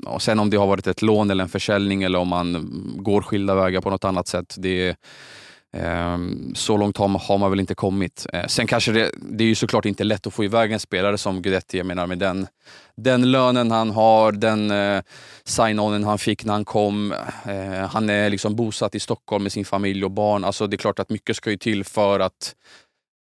Och 0.06 0.22
Sen 0.22 0.38
om 0.38 0.50
det 0.50 0.56
har 0.56 0.66
varit 0.66 0.86
ett 0.86 1.02
lån 1.02 1.30
eller 1.30 1.44
en 1.44 1.50
försäljning 1.50 2.02
eller 2.02 2.18
om 2.18 2.28
man 2.28 2.74
går 2.96 3.22
skilda 3.22 3.54
vägar 3.54 3.80
på 3.80 3.90
något 3.90 4.04
annat 4.04 4.28
sätt, 4.28 4.54
det, 4.58 4.96
Ehm, 5.76 6.54
så 6.54 6.76
långt 6.76 6.96
har 6.96 7.38
man 7.38 7.50
väl 7.50 7.60
inte 7.60 7.74
kommit. 7.74 8.26
Eh, 8.32 8.46
sen 8.46 8.66
kanske 8.66 8.92
det, 8.92 9.10
det 9.16 9.44
är 9.44 9.48
ju 9.48 9.54
såklart 9.54 9.84
inte 9.84 10.04
lätt 10.04 10.26
att 10.26 10.34
få 10.34 10.44
iväg 10.44 10.72
en 10.72 10.80
spelare 10.80 11.18
som 11.18 11.42
Guidetti. 11.42 11.78
Jag 11.78 11.86
menar 11.86 12.06
med 12.06 12.18
den, 12.18 12.46
den 12.96 13.30
lönen 13.30 13.70
han 13.70 13.90
har, 13.90 14.32
den 14.32 14.70
eh, 14.70 15.02
sign-onen 15.44 16.04
han 16.04 16.18
fick 16.18 16.44
när 16.44 16.52
han 16.52 16.64
kom. 16.64 17.12
Eh, 17.44 17.88
han 17.90 18.10
är 18.10 18.30
liksom 18.30 18.56
bosatt 18.56 18.94
i 18.94 19.00
Stockholm 19.00 19.42
med 19.42 19.52
sin 19.52 19.64
familj 19.64 20.04
och 20.04 20.10
barn. 20.10 20.44
Alltså 20.44 20.66
det 20.66 20.76
är 20.76 20.78
klart 20.78 20.98
att 20.98 21.10
mycket 21.10 21.36
ska 21.36 21.50
ju 21.50 21.56
till 21.56 21.84
för 21.84 22.20
att 22.20 22.54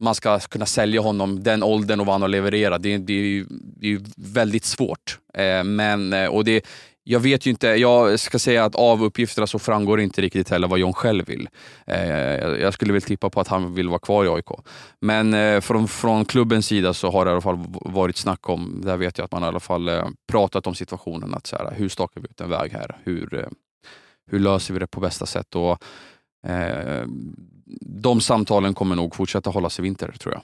man 0.03 0.15
ska 0.15 0.39
kunna 0.39 0.65
sälja 0.65 1.01
honom 1.01 1.43
den 1.43 1.63
åldern 1.63 1.99
och 1.99 2.05
vad 2.05 2.13
han 2.13 2.21
har 2.21 2.29
levererat. 2.29 2.83
Det, 2.83 2.97
det 2.97 3.13
är 3.13 3.17
ju 3.17 3.45
det 3.49 3.87
är 3.87 4.01
väldigt 4.15 4.65
svårt. 4.65 5.19
Men, 5.63 6.13
och 6.13 6.45
det, 6.45 6.65
jag 7.09 7.19
vet 7.19 7.45
ju 7.45 7.51
inte, 7.51 7.67
jag 7.67 8.19
ska 8.19 8.39
säga 8.39 8.65
att 8.65 8.75
av 8.75 9.03
uppgifterna 9.03 9.47
så 9.47 9.59
framgår 9.59 9.97
det 9.97 10.03
inte 10.03 10.21
riktigt 10.21 10.49
heller 10.49 10.67
vad 10.67 10.79
John 10.79 10.93
själv 10.93 11.25
vill. 11.25 11.49
Eh, 11.85 11.99
jag 12.45 12.73
skulle 12.73 12.93
väl 12.93 13.01
tippa 13.01 13.29
på 13.29 13.39
att 13.39 13.47
han 13.47 13.73
vill 13.73 13.89
vara 13.89 13.99
kvar 13.99 14.25
i 14.25 14.27
AIK. 14.27 14.45
Men 15.01 15.33
eh, 15.33 15.61
från, 15.61 15.87
från 15.87 16.25
klubbens 16.25 16.65
sida 16.65 16.93
så 16.93 17.11
har 17.11 17.25
det 17.25 17.29
i 17.29 17.31
alla 17.31 17.41
fall 17.41 17.65
varit 17.69 18.17
snack 18.17 18.49
om, 18.49 18.81
där 18.85 18.97
vet 18.97 19.17
jag 19.17 19.25
att 19.25 19.31
man 19.31 19.43
i 19.43 19.45
alla 19.45 19.59
fall 19.59 19.89
eh, 19.89 20.07
pratat 20.31 20.67
om 20.67 20.75
situationen. 20.75 21.33
att 21.33 21.47
så 21.47 21.55
här, 21.55 21.73
Hur 21.75 21.89
stakar 21.89 22.21
vi 22.21 22.27
ut 22.27 22.41
en 22.41 22.49
väg 22.49 22.71
här? 22.71 22.97
Hur, 23.03 23.47
hur 24.31 24.39
löser 24.39 24.73
vi 24.73 24.79
det 24.79 24.87
på 24.87 24.99
bästa 24.99 25.25
sätt? 25.25 25.55
Och, 25.55 25.83
eh, 26.47 27.05
de 27.81 28.21
samtalen 28.21 28.73
kommer 28.73 28.95
nog 28.95 29.15
fortsätta 29.15 29.49
hållas 29.49 29.79
i 29.79 29.81
vinter 29.81 30.11
tror 30.11 30.33
jag. 30.33 30.41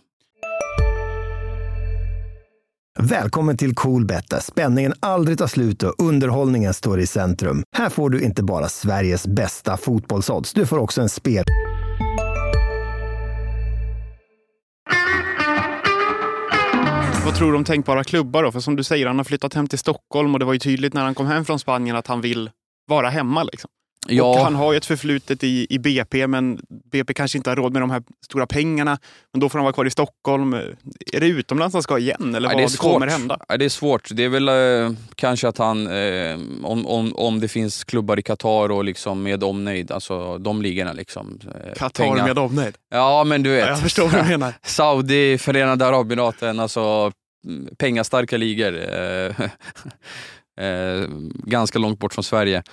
Välkommen 2.99 3.57
till 3.57 3.75
Coolbet 3.75 4.29
där 4.29 4.39
spänningen 4.39 4.93
aldrig 4.99 5.37
tar 5.37 5.47
slut 5.47 5.83
och 5.83 5.93
underhållningen 5.97 6.73
står 6.73 6.99
i 6.99 7.07
centrum. 7.07 7.63
Här 7.75 7.89
får 7.89 8.09
du 8.09 8.21
inte 8.21 8.43
bara 8.43 8.69
Sveriges 8.69 9.27
bästa 9.27 9.77
fotbollsodds, 9.77 10.53
du 10.53 10.65
får 10.65 10.77
också 10.77 11.01
en 11.01 11.09
spel... 11.09 11.43
Vad 17.25 17.35
tror 17.35 17.51
du 17.51 17.57
om 17.57 17.63
tänkbara 17.63 18.03
klubbar 18.03 18.43
då? 18.43 18.51
För 18.51 18.59
som 18.59 18.75
du 18.75 18.83
säger, 18.83 19.07
han 19.07 19.17
har 19.17 19.23
flyttat 19.23 19.53
hem 19.53 19.67
till 19.67 19.79
Stockholm 19.79 20.33
och 20.33 20.39
det 20.39 20.45
var 20.45 20.53
ju 20.53 20.59
tydligt 20.59 20.93
när 20.93 21.03
han 21.03 21.15
kom 21.15 21.25
hem 21.25 21.45
från 21.45 21.59
Spanien 21.59 21.95
att 21.95 22.07
han 22.07 22.21
vill 22.21 22.49
vara 22.87 23.09
hemma. 23.09 23.43
Liksom. 23.43 23.69
Ja. 24.07 24.23
Och 24.23 24.39
han 24.39 24.55
har 24.55 24.71
ju 24.73 24.77
ett 24.77 24.85
förflutet 24.85 25.43
i, 25.43 25.67
i 25.69 25.79
BP, 25.79 26.27
men 26.27 26.59
BP 26.91 27.13
kanske 27.13 27.37
inte 27.37 27.49
har 27.49 27.55
råd 27.55 27.73
med 27.73 27.81
de 27.81 27.91
här 27.91 28.03
stora 28.25 28.47
pengarna. 28.47 28.97
Men 29.31 29.39
då 29.39 29.49
får 29.49 29.59
han 29.59 29.63
vara 29.63 29.73
kvar 29.73 29.85
i 29.85 29.89
Stockholm. 29.89 30.53
Är 31.13 31.19
det 31.19 31.27
utomlands 31.27 31.73
han 31.73 31.83
ska 31.83 31.97
igen? 31.97 32.35
Eller 32.35 32.47
Nej, 32.47 32.61
vad 32.61 32.71
det 32.71 32.77
kommer 32.77 33.07
hända? 33.07 33.39
Nej, 33.49 33.57
det 33.57 33.65
är 33.65 33.69
svårt. 33.69 34.09
Det 34.11 34.23
är 34.23 34.29
väl 34.29 34.49
eh, 34.49 34.97
kanske 35.15 35.47
att 35.47 35.57
han, 35.57 35.87
eh, 35.87 36.39
om, 36.63 36.87
om, 36.87 37.15
om 37.15 37.39
det 37.39 37.47
finns 37.47 37.83
klubbar 37.83 38.19
i 38.19 38.21
Qatar 38.21 38.71
och 38.71 38.83
liksom 38.83 39.23
med 39.23 39.43
omnejd, 39.43 39.91
alltså 39.91 40.37
de 40.37 40.61
ligorna. 40.61 40.93
Liksom, 40.93 41.39
eh, 41.65 41.73
Qatar 41.73 42.15
med 42.15 42.39
omnejd? 42.39 42.75
Ja, 42.89 43.23
men 43.23 43.43
du 43.43 43.49
vet. 43.49 43.61
Ja, 43.61 43.69
jag 43.69 43.79
förstår 43.79 44.07
vad 44.07 44.23
du 44.23 44.29
menar. 44.29 44.53
Saudi, 44.63 45.37
Förenade 45.37 45.87
Arabemiraten, 45.87 46.59
alltså 46.59 47.11
mm, 47.47 47.75
pengastarka 47.77 48.37
ligor. 48.37 48.73
Eh, 50.57 51.07
ganska 51.33 51.79
långt 51.79 51.99
bort 51.99 52.13
från 52.13 52.23
Sverige. 52.23 52.63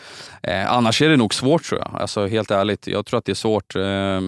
Eh, 0.43 0.73
annars 0.73 1.03
är 1.03 1.09
det 1.09 1.17
nog 1.17 1.35
svårt 1.35 1.65
tror 1.65 1.81
jag. 1.81 2.01
Alltså, 2.01 2.27
helt 2.27 2.51
ärligt, 2.51 2.87
jag 2.87 3.07
tror 3.07 3.19
att 3.19 3.25
det 3.25 3.33
är 3.33 3.35
svårt. 3.35 3.77
Eh, 3.77 4.21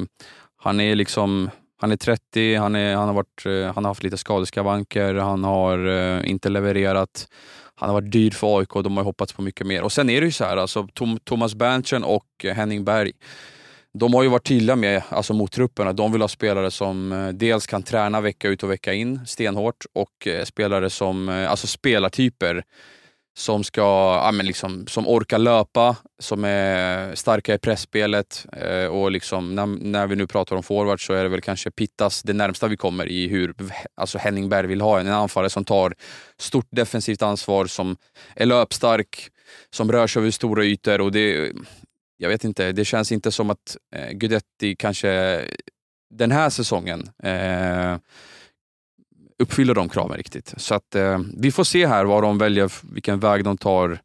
han 0.56 0.80
är 0.80 0.94
liksom 0.94 1.50
han 1.82 1.92
är 1.92 1.96
30, 1.96 2.56
han, 2.56 2.74
är, 2.74 2.96
han, 2.96 3.08
har, 3.08 3.14
varit, 3.14 3.46
eh, 3.46 3.74
han 3.74 3.84
har 3.84 3.90
haft 3.90 4.02
lite 4.02 4.16
skadeskavanker, 4.16 5.14
han 5.14 5.44
har 5.44 5.86
eh, 5.88 6.30
inte 6.30 6.48
levererat. 6.48 7.28
han 7.74 7.88
har 7.88 7.94
varit 7.94 8.12
dyr 8.12 8.30
för 8.30 8.58
AIK 8.58 8.76
och 8.76 8.82
de 8.82 8.96
har 8.96 9.04
hoppats 9.04 9.32
på 9.32 9.42
mycket 9.42 9.66
mer. 9.66 9.82
Och 9.82 9.92
sen 9.92 10.10
är 10.10 10.20
det 10.20 10.26
ju 10.26 10.32
så 10.32 10.44
här, 10.44 10.56
alltså, 10.56 10.88
Tom, 10.94 11.18
Thomas 11.24 11.54
Berntsen 11.54 12.04
och 12.04 12.26
Henning 12.44 12.84
Berg, 12.84 13.12
de 13.98 14.14
har 14.14 14.22
ju 14.22 14.28
varit 14.28 14.46
tydliga 14.46 14.76
med, 14.76 15.02
alltså 15.08 15.34
mot 15.34 15.52
truppen, 15.52 15.88
att 15.88 15.96
de 15.96 16.12
vill 16.12 16.20
ha 16.20 16.28
spelare 16.28 16.70
som 16.70 17.12
eh, 17.12 17.28
dels 17.28 17.66
kan 17.66 17.82
träna 17.82 18.20
vecka 18.20 18.48
ut 18.48 18.62
och 18.62 18.70
vecka 18.70 18.92
in 18.92 19.20
stenhårt 19.26 19.84
och 19.92 20.26
eh, 20.26 20.44
spelare 20.44 20.90
som, 20.90 21.28
eh, 21.28 21.50
alltså 21.50 21.66
spelartyper 21.66 22.64
som, 23.34 23.64
ska, 23.64 23.80
ja, 24.24 24.30
men 24.32 24.46
liksom, 24.46 24.86
som 24.86 25.08
orkar 25.08 25.38
löpa, 25.38 25.96
som 26.18 26.44
är 26.44 27.14
starka 27.14 27.54
i 27.54 27.58
pressspelet 27.58 28.46
eh, 28.52 28.86
och 28.86 29.10
liksom, 29.10 29.54
när, 29.54 29.66
när, 29.66 30.06
vi 30.06 30.16
nu 30.16 30.26
pratar 30.26 30.56
om 30.56 30.62
forward 30.62 31.06
så 31.06 31.12
är 31.12 31.22
det 31.22 31.28
väl 31.28 31.40
kanske 31.40 31.70
Pittas 31.70 32.22
det 32.22 32.32
närmsta 32.32 32.68
vi 32.68 32.76
kommer 32.76 33.06
i 33.06 33.28
hur 33.28 33.54
alltså 33.94 34.18
Henning 34.18 34.48
Berg 34.48 34.66
vill 34.66 34.80
ha 34.80 35.00
en, 35.00 35.06
en 35.06 35.12
anfallare 35.12 35.50
som 35.50 35.64
tar 35.64 35.94
stort 36.38 36.68
defensivt 36.70 37.22
ansvar, 37.22 37.66
som 37.66 37.96
är 38.36 38.46
löpstark, 38.46 39.28
som 39.70 39.92
rör 39.92 40.06
sig 40.06 40.20
över 40.20 40.30
stora 40.30 40.64
ytor. 40.64 41.00
Och 41.00 41.12
det, 41.12 41.52
jag 42.16 42.28
vet 42.28 42.44
inte, 42.44 42.72
det 42.72 42.84
känns 42.84 43.12
inte 43.12 43.32
som 43.32 43.50
att 43.50 43.76
eh, 43.94 44.10
Gudetti 44.10 44.76
kanske 44.78 45.40
den 46.14 46.30
här 46.30 46.50
säsongen 46.50 47.10
eh, 47.22 47.96
uppfyller 49.42 49.74
de 49.74 49.88
kraven 49.88 50.16
riktigt. 50.16 50.54
Så 50.56 50.74
att 50.74 50.94
eh, 50.94 51.20
vi 51.36 51.52
får 51.52 51.64
se 51.64 51.86
här 51.86 52.04
vad 52.04 52.22
de 52.22 52.38
väljer, 52.38 52.72
vilken 52.94 53.20
väg 53.20 53.44
de 53.44 53.58
tar, 53.58 53.98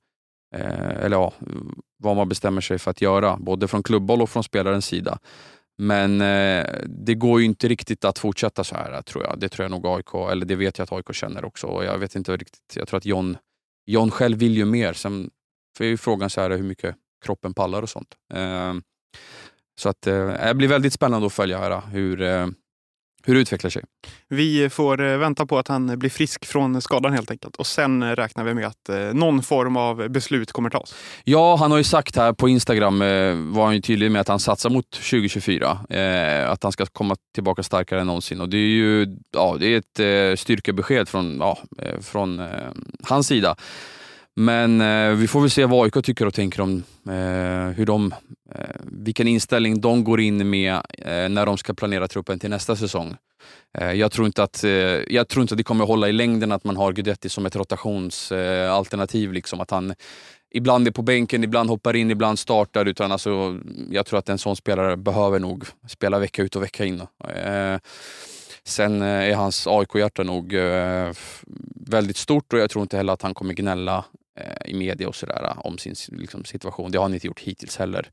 eh, 0.56 1.04
eller 1.04 1.18
ja, 1.18 1.34
vad 2.04 2.16
man 2.16 2.30
bestämmer 2.30 2.62
sig 2.62 2.80
för 2.80 2.92
att 2.92 3.02
göra, 3.02 3.38
både 3.38 3.68
från 3.68 3.84
klubbboll 3.84 4.22
och 4.22 4.30
från 4.30 4.44
spelarens 4.44 4.86
sida. 4.86 5.20
Men 5.78 6.22
eh, 6.22 6.66
det 6.86 7.16
går 7.16 7.40
ju 7.40 7.46
inte 7.46 7.68
riktigt 7.68 8.06
att 8.06 8.20
fortsätta 8.20 8.64
så 8.64 8.76
här, 8.76 9.02
tror 9.02 9.24
jag. 9.24 9.40
Det 9.40 9.50
tror 9.50 9.64
jag 9.64 9.72
nog 9.72 9.88
AIK, 9.88 10.32
eller 10.32 10.46
det 10.46 10.56
vet 10.56 10.78
jag 10.78 10.84
att 10.84 10.92
AIK 10.92 11.16
känner 11.16 11.46
också. 11.46 11.68
Och 11.68 11.86
jag 11.86 11.98
vet 11.98 12.16
inte 12.16 12.38
riktigt, 12.38 12.76
jag 12.76 12.88
tror 12.88 12.98
att 12.98 13.06
John, 13.06 13.38
John 13.86 14.12
själv 14.12 14.38
vill 14.38 14.58
ju 14.58 14.66
mer. 14.66 14.94
Sen 14.94 15.30
är 15.80 15.86
ju 15.86 15.98
frågan 15.98 16.30
så 16.30 16.42
här, 16.42 16.50
hur 16.50 16.64
mycket 16.64 16.96
kroppen 17.26 17.54
pallar 17.54 17.82
och 17.82 17.90
sånt. 17.90 18.16
Eh, 18.34 18.74
så 19.80 19.90
att, 19.90 20.08
eh, 20.08 20.28
det 20.48 20.54
blir 20.56 20.68
väldigt 20.68 20.94
spännande 20.94 21.28
att 21.28 21.34
följa 21.34 21.58
här, 21.58 21.82
hur, 21.92 22.22
eh, 22.22 22.48
hur 23.28 23.36
det 23.36 23.42
utvecklar 23.42 23.70
sig. 23.70 23.84
Vi 24.28 24.70
får 24.70 25.02
eh, 25.02 25.18
vänta 25.18 25.46
på 25.46 25.58
att 25.58 25.68
han 25.68 26.00
blir 26.00 26.10
frisk 26.10 26.46
från 26.46 26.82
skadan 26.82 27.14
helt 27.14 27.32
enkelt. 27.32 27.56
Och 27.56 27.68
sen 27.68 28.04
eh, 28.04 28.12
räknar 28.12 28.44
vi 28.44 28.54
med 28.54 28.68
att 28.68 28.90
eh, 28.90 28.98
någon 28.98 29.44
form 29.44 29.78
av 29.78 30.10
beslut 30.10 30.52
kommer 30.52 30.70
tas. 30.70 30.96
Ja, 31.24 31.56
han 31.56 31.72
har 31.72 31.78
ju 31.78 31.84
sagt 31.84 32.16
här 32.16 32.34
på 32.34 32.50
Instagram, 32.50 33.00
var 33.54 33.66
han 33.66 33.76
ju 33.76 33.82
tydlig 33.82 34.12
med 34.12 34.22
att 34.22 34.28
han 34.28 34.40
satsar 34.40 34.70
mot 34.70 34.92
2024. 34.92 35.80
att 36.48 36.64
han 36.64 36.72
ska 36.72 36.86
komma 36.86 37.16
tillbaka 37.34 37.64
starkare 37.64 38.02
än 38.02 38.08
någonsin. 38.08 38.42
Och 38.42 38.50
det 38.50 38.58
är 38.58 38.70
ju 38.70 39.18
ja, 39.32 39.58
det 39.60 39.68
är 39.68 39.78
ett 39.78 40.40
styrkebesked 40.40 41.10
från, 41.10 41.38
ja, 41.40 41.58
från 42.02 42.42
hans 43.04 43.28
sida. 43.28 43.56
Men 44.40 44.82
eh, 44.82 45.12
vi 45.12 45.28
får 45.28 45.42
väl 45.42 45.50
se 45.50 45.66
vad 45.66 45.84
AIK 45.84 46.06
tycker 46.06 46.26
och 46.26 46.34
tänker 46.34 46.62
om 46.62 46.84
eh, 47.10 47.76
hur 47.76 47.86
de, 47.86 48.14
eh, 48.56 48.76
vilken 48.84 49.28
inställning 49.28 49.82
de 49.82 50.04
går 50.04 50.22
in 50.22 50.50
med 50.50 50.74
eh, 50.98 51.30
när 51.30 51.46
de 51.46 51.58
ska 51.58 51.74
planera 51.74 52.08
truppen 52.08 52.40
till 52.40 52.50
nästa 52.50 52.76
säsong. 52.76 53.16
Eh, 53.78 53.92
jag, 53.92 54.12
tror 54.12 54.28
inte 54.28 54.44
att, 54.44 54.64
eh, 54.64 54.72
jag 54.72 55.28
tror 55.28 55.42
inte 55.42 55.54
att 55.54 55.58
det 55.58 55.64
kommer 55.64 55.86
hålla 55.86 56.10
i 56.10 56.12
längden 56.12 56.52
att 56.52 56.64
man 56.64 56.78
har 56.78 56.94
Guidetti 56.94 57.30
som 57.30 57.46
ett 57.46 57.56
rotationsalternativ. 57.56 59.34
liksom, 59.34 59.62
att 59.62 59.72
han 59.72 59.94
ibland 60.52 60.88
är 60.88 60.92
på 60.92 61.02
bänken, 61.02 61.44
ibland 61.44 61.70
hoppar 61.70 61.96
in, 61.96 62.12
ibland 62.12 62.40
startar. 62.40 62.86
Utan 62.86 63.12
alltså, 63.12 63.60
jag 63.90 64.06
tror 64.06 64.20
att 64.20 64.30
en 64.30 64.38
sån 64.38 64.56
spelare 64.56 64.98
behöver 64.98 65.40
nog 65.40 65.66
spela 65.88 66.20
vecka 66.20 66.44
ut 66.44 66.56
och 66.56 66.64
vecka 66.64 66.86
in. 66.86 67.02
Eh, 67.30 67.80
sen 68.64 69.02
eh, 69.02 69.08
är 69.08 69.36
hans 69.36 69.68
AIK-hjärta 69.68 70.24
nog 70.24 70.54
eh, 70.54 71.12
väldigt 71.90 72.18
stort 72.18 72.54
och 72.54 72.60
jag 72.60 72.70
tror 72.70 72.82
inte 72.82 72.98
heller 72.98 73.14
att 73.14 73.22
han 73.22 73.34
kommer 73.34 73.54
gnälla 73.54 74.06
i 74.66 74.74
media 74.74 75.08
och 75.08 75.16
sådär 75.16 75.54
om 75.58 75.78
sin 75.78 75.96
liksom, 76.08 76.46
situation. 76.46 76.92
Det 76.92 76.98
har 76.98 77.04
han 77.04 77.14
inte 77.14 77.28
gjort 77.28 77.40
hittills 77.40 77.78
heller. 77.78 78.10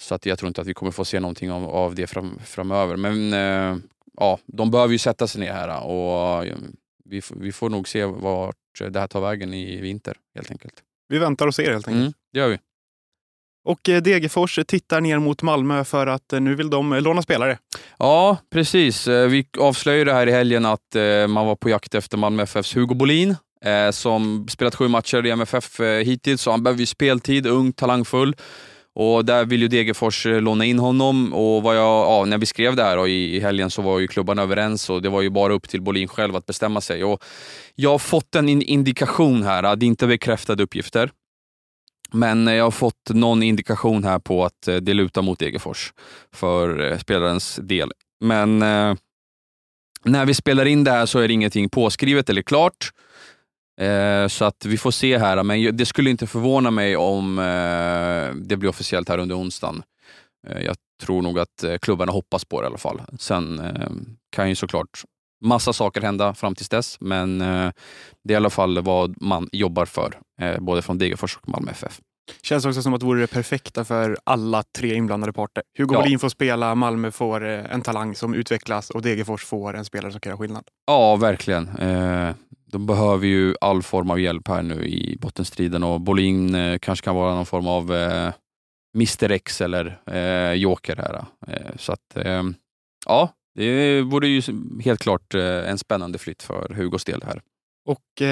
Så 0.00 0.14
att 0.14 0.26
jag 0.26 0.38
tror 0.38 0.48
inte 0.48 0.60
att 0.60 0.66
vi 0.66 0.74
kommer 0.74 0.92
få 0.92 1.04
se 1.04 1.20
någonting 1.20 1.50
av, 1.50 1.64
av 1.70 1.94
det 1.94 2.06
fram, 2.06 2.38
framöver. 2.44 2.96
Men 2.96 3.32
eh, 3.32 3.78
ja, 4.16 4.38
de 4.46 4.70
behöver 4.70 4.92
ju 4.92 4.98
sätta 4.98 5.26
sig 5.26 5.40
ner 5.40 5.52
här 5.52 5.84
och 5.84 6.46
eh, 6.46 6.56
vi, 7.04 7.22
vi 7.36 7.52
får 7.52 7.70
nog 7.70 7.88
se 7.88 8.04
vart 8.04 8.56
det 8.90 9.00
här 9.00 9.06
tar 9.06 9.20
vägen 9.20 9.54
i 9.54 9.80
vinter 9.80 10.16
helt 10.34 10.50
enkelt. 10.50 10.74
Vi 11.08 11.18
väntar 11.18 11.46
och 11.46 11.54
ser 11.54 11.72
helt 11.72 11.88
enkelt. 11.88 12.02
Mm, 12.02 12.12
det 12.32 12.38
gör 12.38 12.48
vi. 12.48 12.58
Och 13.64 13.88
eh, 13.88 14.02
Degerfors 14.02 14.58
tittar 14.66 15.00
ner 15.00 15.18
mot 15.18 15.42
Malmö 15.42 15.84
för 15.84 16.06
att 16.06 16.32
nu 16.32 16.54
vill 16.54 16.70
de 16.70 16.94
låna 16.94 17.22
spelare. 17.22 17.58
Ja, 17.98 18.38
precis. 18.50 19.06
Vi 19.06 19.46
avslöjade 19.58 20.12
här 20.12 20.26
i 20.26 20.32
helgen 20.32 20.64
att 20.64 20.96
man 21.28 21.46
var 21.46 21.56
på 21.56 21.68
jakt 21.68 21.94
efter 21.94 22.18
Malmö 22.18 22.42
FFs 22.42 22.76
Hugo 22.76 22.94
Bolin 22.94 23.36
eh, 23.64 23.90
som 23.90 24.46
spelat 24.48 24.74
sju 24.74 24.88
matcher 24.88 25.26
i 25.26 25.30
MFF 25.30 25.80
eh, 25.80 26.04
hittills, 26.04 26.42
så 26.42 26.50
han 26.50 26.62
behöver 26.62 26.80
ju 26.80 26.86
speltid, 26.86 27.46
ung, 27.46 27.72
talangfull. 27.72 28.36
Och 28.96 29.24
där 29.24 29.44
vill 29.44 29.62
ju 29.62 29.68
Degerfors 29.68 30.26
eh, 30.26 30.40
låna 30.40 30.64
in 30.64 30.78
honom 30.78 31.34
och 31.34 31.62
vad 31.62 31.76
jag, 31.76 32.06
ja, 32.06 32.24
när 32.24 32.38
vi 32.38 32.46
skrev 32.46 32.76
det 32.76 32.82
här 32.82 32.96
då, 32.96 33.08
i, 33.08 33.36
i 33.36 33.40
helgen 33.40 33.70
så 33.70 33.82
var 33.82 33.98
ju 33.98 34.08
klubbarna 34.08 34.42
överens 34.42 34.90
och 34.90 35.02
det 35.02 35.08
var 35.08 35.22
ju 35.22 35.30
bara 35.30 35.52
upp 35.52 35.68
till 35.68 35.82
Bolin 35.82 36.08
själv 36.08 36.36
att 36.36 36.46
bestämma 36.46 36.80
sig. 36.80 37.04
Och 37.04 37.24
jag 37.74 37.90
har 37.90 37.98
fått 37.98 38.34
en 38.34 38.48
indikation 38.48 39.42
här, 39.42 39.76
det 39.76 39.86
är 39.86 39.88
inte 39.88 40.06
bekräftade 40.06 40.62
uppgifter. 40.62 41.10
Men 42.12 42.48
eh, 42.48 42.54
jag 42.54 42.64
har 42.64 42.70
fått 42.70 43.10
någon 43.10 43.42
indikation 43.42 44.04
här 44.04 44.18
på 44.18 44.44
att 44.44 44.68
eh, 44.68 44.76
det 44.76 44.94
lutar 44.94 45.22
mot 45.22 45.38
Degerfors 45.38 45.92
för 46.32 46.92
eh, 46.92 46.98
spelarens 46.98 47.58
del. 47.62 47.92
Men 48.20 48.62
eh, 48.62 48.94
när 50.04 50.26
vi 50.26 50.34
spelar 50.34 50.64
in 50.64 50.84
det 50.84 50.90
här 50.90 51.06
så 51.06 51.18
är 51.18 51.28
det 51.28 51.34
ingenting 51.34 51.68
påskrivet 51.68 52.30
eller 52.30 52.42
klart. 52.42 52.90
Eh, 53.80 54.28
så 54.28 54.44
att 54.44 54.64
vi 54.64 54.78
får 54.78 54.90
se 54.90 55.18
här, 55.18 55.42
men 55.42 55.76
det 55.76 55.86
skulle 55.86 56.10
inte 56.10 56.26
förvåna 56.26 56.70
mig 56.70 56.96
om 56.96 57.38
eh, 57.38 58.34
det 58.34 58.56
blir 58.56 58.68
officiellt 58.68 59.08
här 59.08 59.18
under 59.18 59.38
onsdagen. 59.38 59.82
Eh, 60.46 60.62
jag 60.62 60.76
tror 61.02 61.22
nog 61.22 61.38
att 61.38 61.64
eh, 61.64 61.78
klubbarna 61.78 62.12
hoppas 62.12 62.44
på 62.44 62.60
det 62.60 62.64
i 62.64 62.68
alla 62.68 62.78
fall. 62.78 63.02
Sen 63.18 63.58
eh, 63.58 63.90
kan 64.30 64.48
ju 64.48 64.54
såklart 64.54 65.02
massa 65.44 65.72
saker 65.72 66.00
hända 66.00 66.34
fram 66.34 66.54
tills 66.54 66.68
dess, 66.68 67.00
men 67.00 67.40
eh, 67.40 67.70
det 68.24 68.32
är 68.32 68.34
i 68.34 68.36
alla 68.36 68.50
fall 68.50 68.82
vad 68.82 69.22
man 69.22 69.48
jobbar 69.52 69.86
för, 69.86 70.18
både 70.60 70.82
från 70.82 70.98
Degerfors 70.98 71.36
och 71.36 71.48
Malmö 71.48 71.70
FF. 71.70 72.00
Känns 72.42 72.64
också 72.64 72.82
som 72.82 72.94
att 72.94 73.00
det 73.00 73.06
vore 73.06 73.20
det 73.20 73.26
perfekta 73.26 73.84
för 73.84 74.18
alla 74.24 74.62
tre 74.78 74.94
inblandade 74.94 75.32
parter. 75.32 75.62
Hugo 75.78 76.02
ja. 76.06 76.18
får 76.18 76.28
spela, 76.28 76.74
Malmö 76.74 77.10
får 77.10 77.44
en 77.44 77.82
talang 77.82 78.14
som 78.14 78.34
utvecklas 78.34 78.90
och 78.90 79.02
Degerfors 79.02 79.44
får 79.44 79.76
en 79.76 79.84
spelare 79.84 80.12
som 80.12 80.20
kan 80.20 80.30
göra 80.30 80.38
skillnad. 80.38 80.64
Ja, 80.86 81.16
verkligen 81.16 81.68
de 82.74 82.86
behöver 82.86 83.26
ju 83.26 83.54
all 83.60 83.82
form 83.82 84.10
av 84.10 84.20
hjälp 84.20 84.48
här 84.48 84.62
nu 84.62 84.84
i 84.84 85.16
bottenstriden 85.20 85.82
och 85.82 86.00
Bolin 86.00 86.54
eh, 86.54 86.78
kanske 86.78 87.04
kan 87.04 87.14
vara 87.14 87.34
någon 87.34 87.46
form 87.46 87.66
av 87.66 87.94
eh, 87.94 88.32
Mr 88.94 89.30
X 89.30 89.60
eller 89.60 90.00
eh, 90.06 90.52
Joker 90.52 90.96
här. 90.96 91.24
Eh, 91.48 91.76
så 91.76 91.92
att, 91.92 92.16
eh, 92.16 92.42
ja, 93.06 93.32
det 93.54 94.02
vore 94.02 94.28
ju 94.28 94.42
helt 94.84 95.00
klart 95.00 95.34
eh, 95.34 95.70
en 95.70 95.78
spännande 95.78 96.18
flytt 96.18 96.42
för 96.42 96.74
Hugos 96.74 97.04
del 97.04 97.22
här. 97.22 97.40
Och 97.86 98.22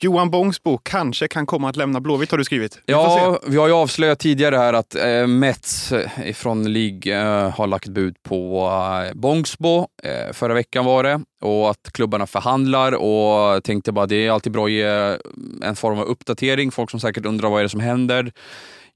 Johan 0.00 0.30
Bångsbo 0.30 0.78
kanske 0.82 1.28
kan 1.28 1.46
komma 1.46 1.68
att 1.68 1.76
lämna 1.76 2.00
Blåvitt 2.00 2.30
har 2.30 2.38
du 2.38 2.44
skrivit. 2.44 2.76
Vi 2.86 2.92
ja, 2.92 3.40
vi 3.46 3.56
har 3.56 3.66
ju 3.66 3.72
avslöjat 3.72 4.18
tidigare 4.18 4.56
här 4.56 4.72
att 4.72 4.94
eh, 4.94 5.26
Mets 5.26 5.92
eh, 5.92 6.32
från 6.32 6.72
League 6.72 7.20
eh, 7.20 7.50
har 7.50 7.66
lagt 7.66 7.88
bud 7.88 8.16
på 8.22 8.70
eh, 9.06 9.14
Bångsbo. 9.14 9.86
Eh, 10.02 10.32
förra 10.32 10.54
veckan 10.54 10.84
var 10.84 11.02
det. 11.02 11.20
Och 11.42 11.70
att 11.70 11.92
klubbarna 11.92 12.26
förhandlar 12.26 12.92
och 12.92 13.64
tänkte 13.64 13.92
bara 13.92 14.06
det 14.06 14.26
är 14.26 14.30
alltid 14.30 14.52
bra 14.52 14.64
att 14.64 14.70
ge 14.70 14.82
eh, 14.82 15.16
en 15.62 15.76
form 15.76 15.98
av 15.98 16.04
uppdatering. 16.04 16.70
Folk 16.70 16.90
som 16.90 17.00
säkert 17.00 17.26
undrar 17.26 17.48
vad 17.48 17.58
är 17.58 17.62
det 17.62 17.68
som 17.68 17.80
händer. 17.80 18.32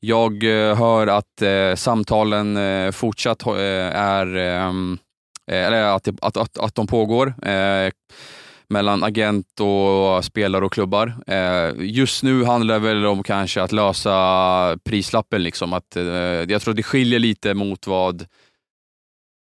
Jag 0.01 0.45
eh, 0.45 0.77
hör 0.77 1.07
att 1.07 1.43
eh, 1.43 1.75
samtalen 1.75 2.57
eh, 2.57 2.91
fortsatt 2.91 3.47
eh, 3.47 3.55
är, 3.97 4.37
ehm, 4.37 4.99
eller 5.51 5.83
att, 5.83 6.09
att, 6.21 6.37
att, 6.37 6.59
att 6.59 6.75
de 6.75 6.87
pågår 6.87 7.35
mellan 8.69 9.05
agent 9.05 9.61
och 9.61 10.25
spelare 10.25 10.65
och 10.65 10.73
klubbar. 10.73 11.15
Eh, 11.27 11.73
just 11.79 12.23
nu 12.23 12.45
handlar 12.45 12.75
det 12.75 12.81
väl 12.81 13.07
om 13.07 13.23
kanske 13.23 13.63
att 13.63 13.73
lösa 13.73 14.79
prislappen. 14.85 15.43
Liksom. 15.43 15.73
Att, 15.73 15.97
eh, 15.97 16.05
jag 16.05 16.63
tror 16.63 16.75
det 16.75 16.83
skiljer 16.83 17.19
lite 17.19 17.55
mot 17.55 17.87
vad 17.87 18.27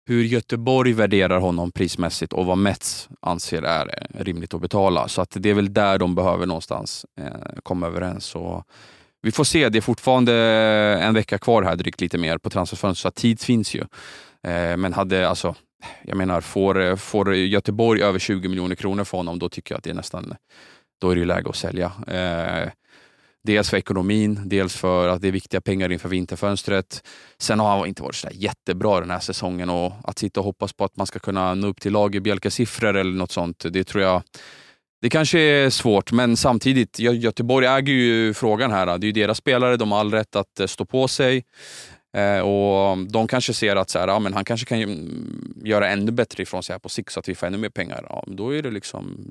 hur 0.09 0.25
Göteborg 0.25 0.93
värderar 0.93 1.39
honom 1.41 1.73
prismässigt 1.73 2.33
och 2.33 2.47
vad 2.47 2.59
Mets 2.59 3.09
anser 3.21 3.63
är 3.63 3.87
eh, 3.87 4.25
rimligt 4.25 4.55
att 4.55 4.61
betala. 4.61 5.09
Så 5.09 5.23
att 5.23 5.37
det 5.37 5.51
är 5.51 5.55
väl 5.55 5.75
där 5.75 5.99
de 5.99 6.15
behöver 6.15 6.47
någonstans 6.47 7.07
eh, 7.21 7.59
komma 7.63 7.87
överens. 7.87 8.35
Och 8.35 8.65
vi 9.23 9.33
får 9.33 9.45
se, 9.45 9.69
det 9.69 9.79
är 9.79 9.83
fortfarande 9.83 10.33
eh, 10.33 11.07
en 11.07 11.15
vecka 11.15 11.39
kvar 11.39 11.63
här, 11.63 11.77
drygt 11.77 12.01
lite 12.01 12.19
mer 12.19 12.39
på 12.39 12.51
transferfönstret, 12.51 13.15
så 13.15 13.21
tid 13.21 13.41
finns 13.41 13.75
ju. 13.75 13.81
Eh, 14.43 14.77
men 14.77 14.93
hade 14.93 15.29
alltså 15.29 15.55
jag 16.05 16.17
menar, 16.17 16.41
får, 16.41 16.97
får 16.97 17.35
Göteborg 17.35 18.03
över 18.03 18.19
20 18.19 18.49
miljoner 18.49 18.75
kronor 18.75 19.05
för 19.05 19.17
honom, 19.19 19.39
då 19.39 19.49
tycker 19.49 19.75
jag 19.75 19.79
att 19.79 19.85
det 19.85 19.91
är 19.91 19.95
nästan 19.95 20.35
då 21.01 21.11
är 21.11 21.17
det 21.17 21.25
läge 21.25 21.49
att 21.49 21.57
sälja. 21.57 21.93
Eh, 22.07 22.71
dels 23.45 23.71
för 23.71 23.77
ekonomin, 23.77 24.41
dels 24.45 24.77
för 24.77 25.09
att 25.09 25.23
det 25.23 25.29
är 25.29 25.33
viktiga 25.33 25.61
pengar 25.61 25.93
inför 25.93 26.09
vinterfönstret. 26.09 27.03
Sen 27.39 27.61
har 27.61 27.79
han 27.79 27.87
inte 27.87 28.03
varit 28.03 28.15
så 28.15 28.29
jättebra 28.33 29.01
den 29.01 29.11
här 29.11 29.21
säsongen 29.21 29.71
och 29.71 29.93
att 30.05 30.19
sitta 30.19 30.41
och 30.41 30.47
hoppas 30.47 30.73
på 30.73 30.85
att 30.85 30.97
man 30.97 31.07
ska 31.07 31.19
kunna 31.19 31.55
nå 31.55 31.67
upp 31.67 31.81
till 31.81 31.93
Lagerbielkes 31.93 32.55
siffror 32.55 32.97
eller 32.97 33.19
något 33.19 33.33
sånt, 33.33 33.65
det 33.71 33.85
tror 33.85 34.03
jag 34.03 34.23
det 35.01 35.11
kanske 35.11 35.39
är 35.41 35.71
svårt, 35.71 36.13
men 36.13 36.37
samtidigt, 36.37 36.99
Göteborg 36.99 37.67
äger 37.67 37.93
ju 37.93 38.35
frågan 38.35 38.71
här. 38.71 38.87
Det 38.87 39.05
är 39.05 39.09
ju 39.09 39.13
deras 39.13 39.39
spelare, 39.39 39.77
de 39.77 39.93
har 39.93 40.01
all 40.01 40.11
rätt 40.11 40.37
att 40.37 40.61
eh, 40.61 40.67
stå 40.67 40.85
på 40.85 41.09
sig. 41.09 41.45
Eh, 42.17 42.41
och 42.41 42.99
De 42.99 43.29
kanske 43.29 43.55
ser 43.55 43.77
att 43.77 43.91
så 43.91 43.99
här, 43.99 44.09
ja, 44.09 44.19
men 44.19 44.35
han 44.35 44.45
kanske 44.45 44.67
kan 44.67 44.83
mm, 44.83 45.55
göra 45.65 45.89
ännu 45.89 46.13
bättre 46.13 46.43
ifrån 46.43 46.63
sig 46.63 46.75
här 46.75 46.79
på 46.79 46.89
sikt 46.89 47.13
så 47.13 47.21
att 47.21 47.29
vi 47.29 47.35
får 47.35 47.47
ännu 47.47 47.59
mer 47.59 47.69
pengar. 47.69 48.07
Ja, 48.09 48.25
då 48.27 48.55
är 48.55 48.63
det 48.63 48.71
liksom, 48.71 49.31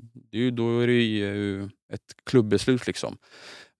då 0.52 0.80
är 0.80 0.86
det 0.86 0.92
ju 0.92 1.60
eh, 1.62 1.68
ett 1.92 2.00
klubbeslut. 2.30 2.86
Liksom. 2.86 3.18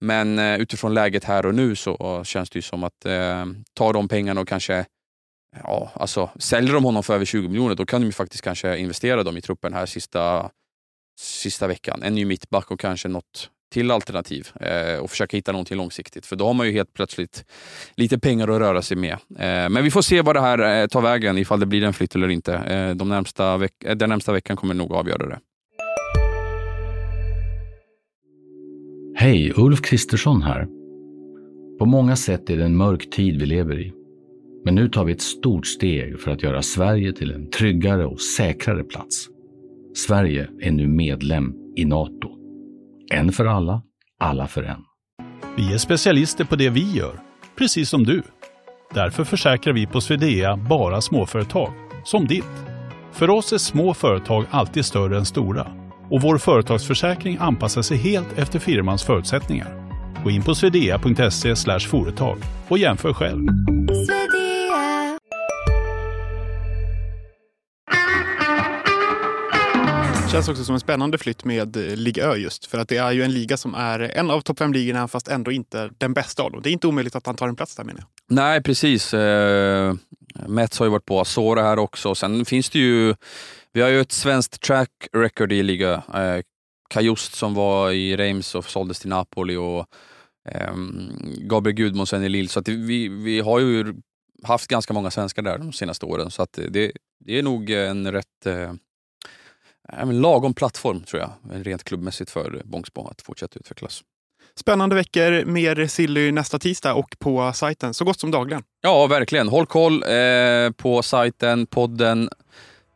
Men 0.00 0.38
eh, 0.38 0.56
utifrån 0.56 0.94
läget 0.94 1.24
här 1.24 1.46
och 1.46 1.54
nu 1.54 1.76
så 1.76 2.24
känns 2.24 2.50
det 2.50 2.58
ju 2.58 2.62
som 2.62 2.84
att 2.84 3.06
eh, 3.06 3.46
ta 3.74 3.92
de 3.92 4.08
pengarna 4.08 4.40
och 4.40 4.48
kanske 4.48 4.84
Ja, 5.62 5.90
alltså, 5.94 6.30
säljer 6.38 6.72
de 6.72 6.84
honom 6.84 7.02
för 7.02 7.14
över 7.14 7.24
20 7.24 7.48
miljoner 7.48 7.74
då 7.74 7.86
kan 7.86 8.00
de 8.00 8.06
ju 8.06 8.12
faktiskt 8.12 8.44
kanske 8.44 8.78
investera 8.78 9.22
dem 9.22 9.36
i 9.36 9.40
truppen 9.40 9.74
här 9.74 9.86
sista, 9.86 10.50
sista 11.20 11.66
veckan. 11.66 12.02
En 12.02 12.14
ny 12.14 12.24
mittback 12.24 12.70
och 12.70 12.80
kanske 12.80 13.08
något 13.08 13.50
till 13.72 13.90
alternativ 13.90 14.48
eh, 14.60 14.98
och 14.98 15.10
försöka 15.10 15.36
hitta 15.36 15.52
någonting 15.52 15.76
långsiktigt. 15.76 16.26
För 16.26 16.36
då 16.36 16.46
har 16.46 16.54
man 16.54 16.66
ju 16.66 16.72
helt 16.72 16.92
plötsligt 16.92 17.44
lite 17.96 18.18
pengar 18.18 18.48
att 18.48 18.60
röra 18.60 18.82
sig 18.82 18.96
med. 18.96 19.12
Eh, 19.12 19.68
men 19.68 19.84
vi 19.84 19.90
får 19.90 20.02
se 20.02 20.22
vad 20.22 20.36
det 20.36 20.40
här 20.40 20.82
eh, 20.82 20.86
tar 20.86 21.00
vägen, 21.00 21.38
ifall 21.38 21.60
det 21.60 21.66
blir 21.66 21.82
en 21.82 21.92
flytt 21.92 22.14
eller 22.14 22.28
inte. 22.28 22.54
Eh, 22.54 22.94
de 22.94 23.08
närmsta 23.08 23.56
veck 23.56 23.72
eh, 23.84 23.96
den 23.96 24.08
närmsta 24.08 24.32
veckan 24.32 24.56
kommer 24.56 24.74
nog 24.74 24.92
avgöra 24.92 25.26
det. 25.26 25.38
Hej, 29.18 29.52
Ulf 29.56 29.82
Kristersson 29.82 30.42
här. 30.42 30.66
På 31.78 31.86
många 31.86 32.16
sätt 32.16 32.50
är 32.50 32.56
det 32.56 32.64
en 32.64 32.76
mörk 32.76 33.10
tid 33.10 33.40
vi 33.40 33.46
lever 33.46 33.80
i. 33.80 33.92
Men 34.64 34.74
nu 34.74 34.88
tar 34.88 35.04
vi 35.04 35.12
ett 35.12 35.22
stort 35.22 35.66
steg 35.66 36.20
för 36.20 36.30
att 36.30 36.42
göra 36.42 36.62
Sverige 36.62 37.12
till 37.12 37.30
en 37.30 37.50
tryggare 37.50 38.06
och 38.06 38.20
säkrare 38.20 38.84
plats. 38.84 39.28
Sverige 39.94 40.48
är 40.60 40.70
nu 40.70 40.86
medlem 40.86 41.54
i 41.76 41.84
Nato. 41.84 42.35
En 43.10 43.32
för 43.32 43.46
alla, 43.46 43.82
alla 44.20 44.46
för 44.46 44.62
en. 44.62 44.84
Vi 45.56 45.74
är 45.74 45.78
specialister 45.78 46.44
på 46.44 46.56
det 46.56 46.70
vi 46.70 46.92
gör, 46.92 47.20
precis 47.58 47.88
som 47.88 48.04
du. 48.04 48.22
Därför 48.94 49.24
försäkrar 49.24 49.74
vi 49.74 49.86
på 49.86 50.00
Swedea 50.00 50.56
bara 50.56 51.00
småföretag, 51.00 51.72
som 52.04 52.26
ditt. 52.26 52.64
För 53.12 53.30
oss 53.30 53.52
är 53.52 53.58
små 53.58 53.94
företag 53.94 54.44
alltid 54.50 54.84
större 54.84 55.18
än 55.18 55.26
stora 55.26 55.66
och 56.10 56.22
vår 56.22 56.38
företagsförsäkring 56.38 57.36
anpassar 57.40 57.82
sig 57.82 57.96
helt 57.96 58.38
efter 58.38 58.58
firmans 58.58 59.04
förutsättningar. 59.04 59.68
Gå 60.24 60.30
in 60.30 60.42
på 60.42 60.54
swedea.se 60.54 61.78
företag 61.80 62.38
och 62.68 62.78
jämför 62.78 63.12
själv. 63.12 63.46
Känns 70.36 70.48
också 70.48 70.64
som 70.64 70.74
en 70.74 70.80
spännande 70.80 71.18
flytt 71.18 71.44
med 71.44 71.76
eh, 71.76 71.96
Liga 71.96 72.24
Ö 72.24 72.36
just. 72.36 72.66
För 72.66 72.78
att 72.78 72.88
det 72.88 72.96
är 72.96 73.12
ju 73.12 73.22
en 73.22 73.32
liga 73.32 73.56
som 73.56 73.74
är 73.74 74.00
en 74.00 74.30
av 74.30 74.40
topp 74.40 74.58
fem-ligorna 74.58 75.08
fast 75.08 75.28
ändå 75.28 75.52
inte 75.52 75.90
den 75.98 76.14
bästa 76.14 76.42
av 76.42 76.52
dem. 76.52 76.62
Det 76.62 76.70
är 76.70 76.72
inte 76.72 76.86
omöjligt 76.86 77.16
att 77.16 77.26
han 77.26 77.36
tar 77.36 77.48
en 77.48 77.56
plats 77.56 77.76
där 77.76 77.84
menar 77.84 78.00
jag. 78.00 78.08
Nej, 78.36 78.62
precis. 78.62 79.14
Eh, 79.14 79.94
Mets 80.48 80.78
har 80.78 80.86
ju 80.86 80.90
varit 80.90 81.04
på 81.04 81.20
Azora 81.20 81.62
här 81.62 81.78
också. 81.78 82.14
Sen 82.14 82.44
finns 82.44 82.70
det 82.70 82.78
ju, 82.78 83.14
vi 83.72 83.80
har 83.80 83.88
ju 83.88 84.00
ett 84.00 84.12
svenskt 84.12 84.60
track 84.60 84.90
record 85.12 85.52
i 85.52 85.62
liga. 85.62 86.02
Eh, 86.14 86.42
Kajust 86.90 87.34
som 87.34 87.54
var 87.54 87.90
i 87.90 88.16
Reims 88.16 88.54
och 88.54 88.64
såldes 88.64 89.00
till 89.00 89.10
Napoli 89.10 89.56
och 89.56 89.86
eh, 90.48 90.74
Gabriel 91.38 91.76
Gudmundsen 91.76 92.24
i 92.24 92.28
Lille. 92.28 92.48
Så 92.48 92.60
att 92.60 92.68
vi, 92.68 93.08
vi 93.08 93.40
har 93.40 93.60
ju 93.60 93.94
haft 94.42 94.68
ganska 94.68 94.94
många 94.94 95.10
svenskar 95.10 95.42
där 95.42 95.58
de 95.58 95.72
senaste 95.72 96.06
åren. 96.06 96.30
Så 96.30 96.42
att 96.42 96.52
det, 96.52 96.92
det 97.24 97.38
är 97.38 97.42
nog 97.42 97.70
en 97.70 98.12
rätt 98.12 98.46
eh, 98.46 98.72
en 99.88 100.20
lagom 100.20 100.54
plattform 100.54 101.00
tror 101.02 101.22
jag, 101.22 101.66
rent 101.66 101.84
klubbmässigt 101.84 102.30
för 102.30 102.62
Bångsbo 102.64 103.08
att 103.08 103.22
fortsätta 103.22 103.58
utvecklas. 103.58 104.02
Spännande 104.58 104.94
veckor, 104.94 105.44
mer 105.44 105.86
Silly 105.86 106.32
nästa 106.32 106.58
tisdag 106.58 106.94
och 106.94 107.16
på 107.18 107.52
sajten 107.52 107.94
så 107.94 108.04
gott 108.04 108.20
som 108.20 108.30
dagligen. 108.30 108.62
Ja, 108.82 109.06
verkligen. 109.06 109.48
Håll 109.48 109.66
koll 109.66 110.02
eh, 110.02 110.70
på 110.76 111.02
sajten, 111.02 111.66
podden, 111.66 112.28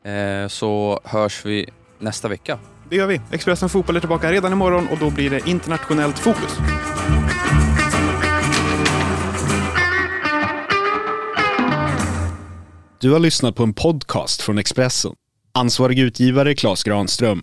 eh, 0.05 0.49
så 0.49 1.01
hörs 1.05 1.47
vi 1.47 1.71
nästa 1.99 2.29
vecka. 2.29 2.59
Det 2.91 2.97
gör 2.97 3.07
vi. 3.07 3.21
Expressen 3.33 3.69
Fotboll 3.69 3.97
är 3.97 4.01
tillbaka 4.01 4.33
redan 4.33 4.53
imorgon 4.53 4.89
och 4.89 4.99
då 4.99 5.11
blir 5.11 5.31
det 5.31 5.49
internationellt 5.49 6.19
fokus. 6.19 6.59
Du 13.01 13.13
har 13.13 13.19
lyssnat 13.19 13.57
på 13.57 13.63
en 13.63 13.75
podcast 13.75 14.43
från 14.43 14.59
Expressen. 14.59 15.13
Ansvarig 15.53 15.99
utgivare 15.99 16.55
Klas 16.55 16.83
Granström. 16.83 17.39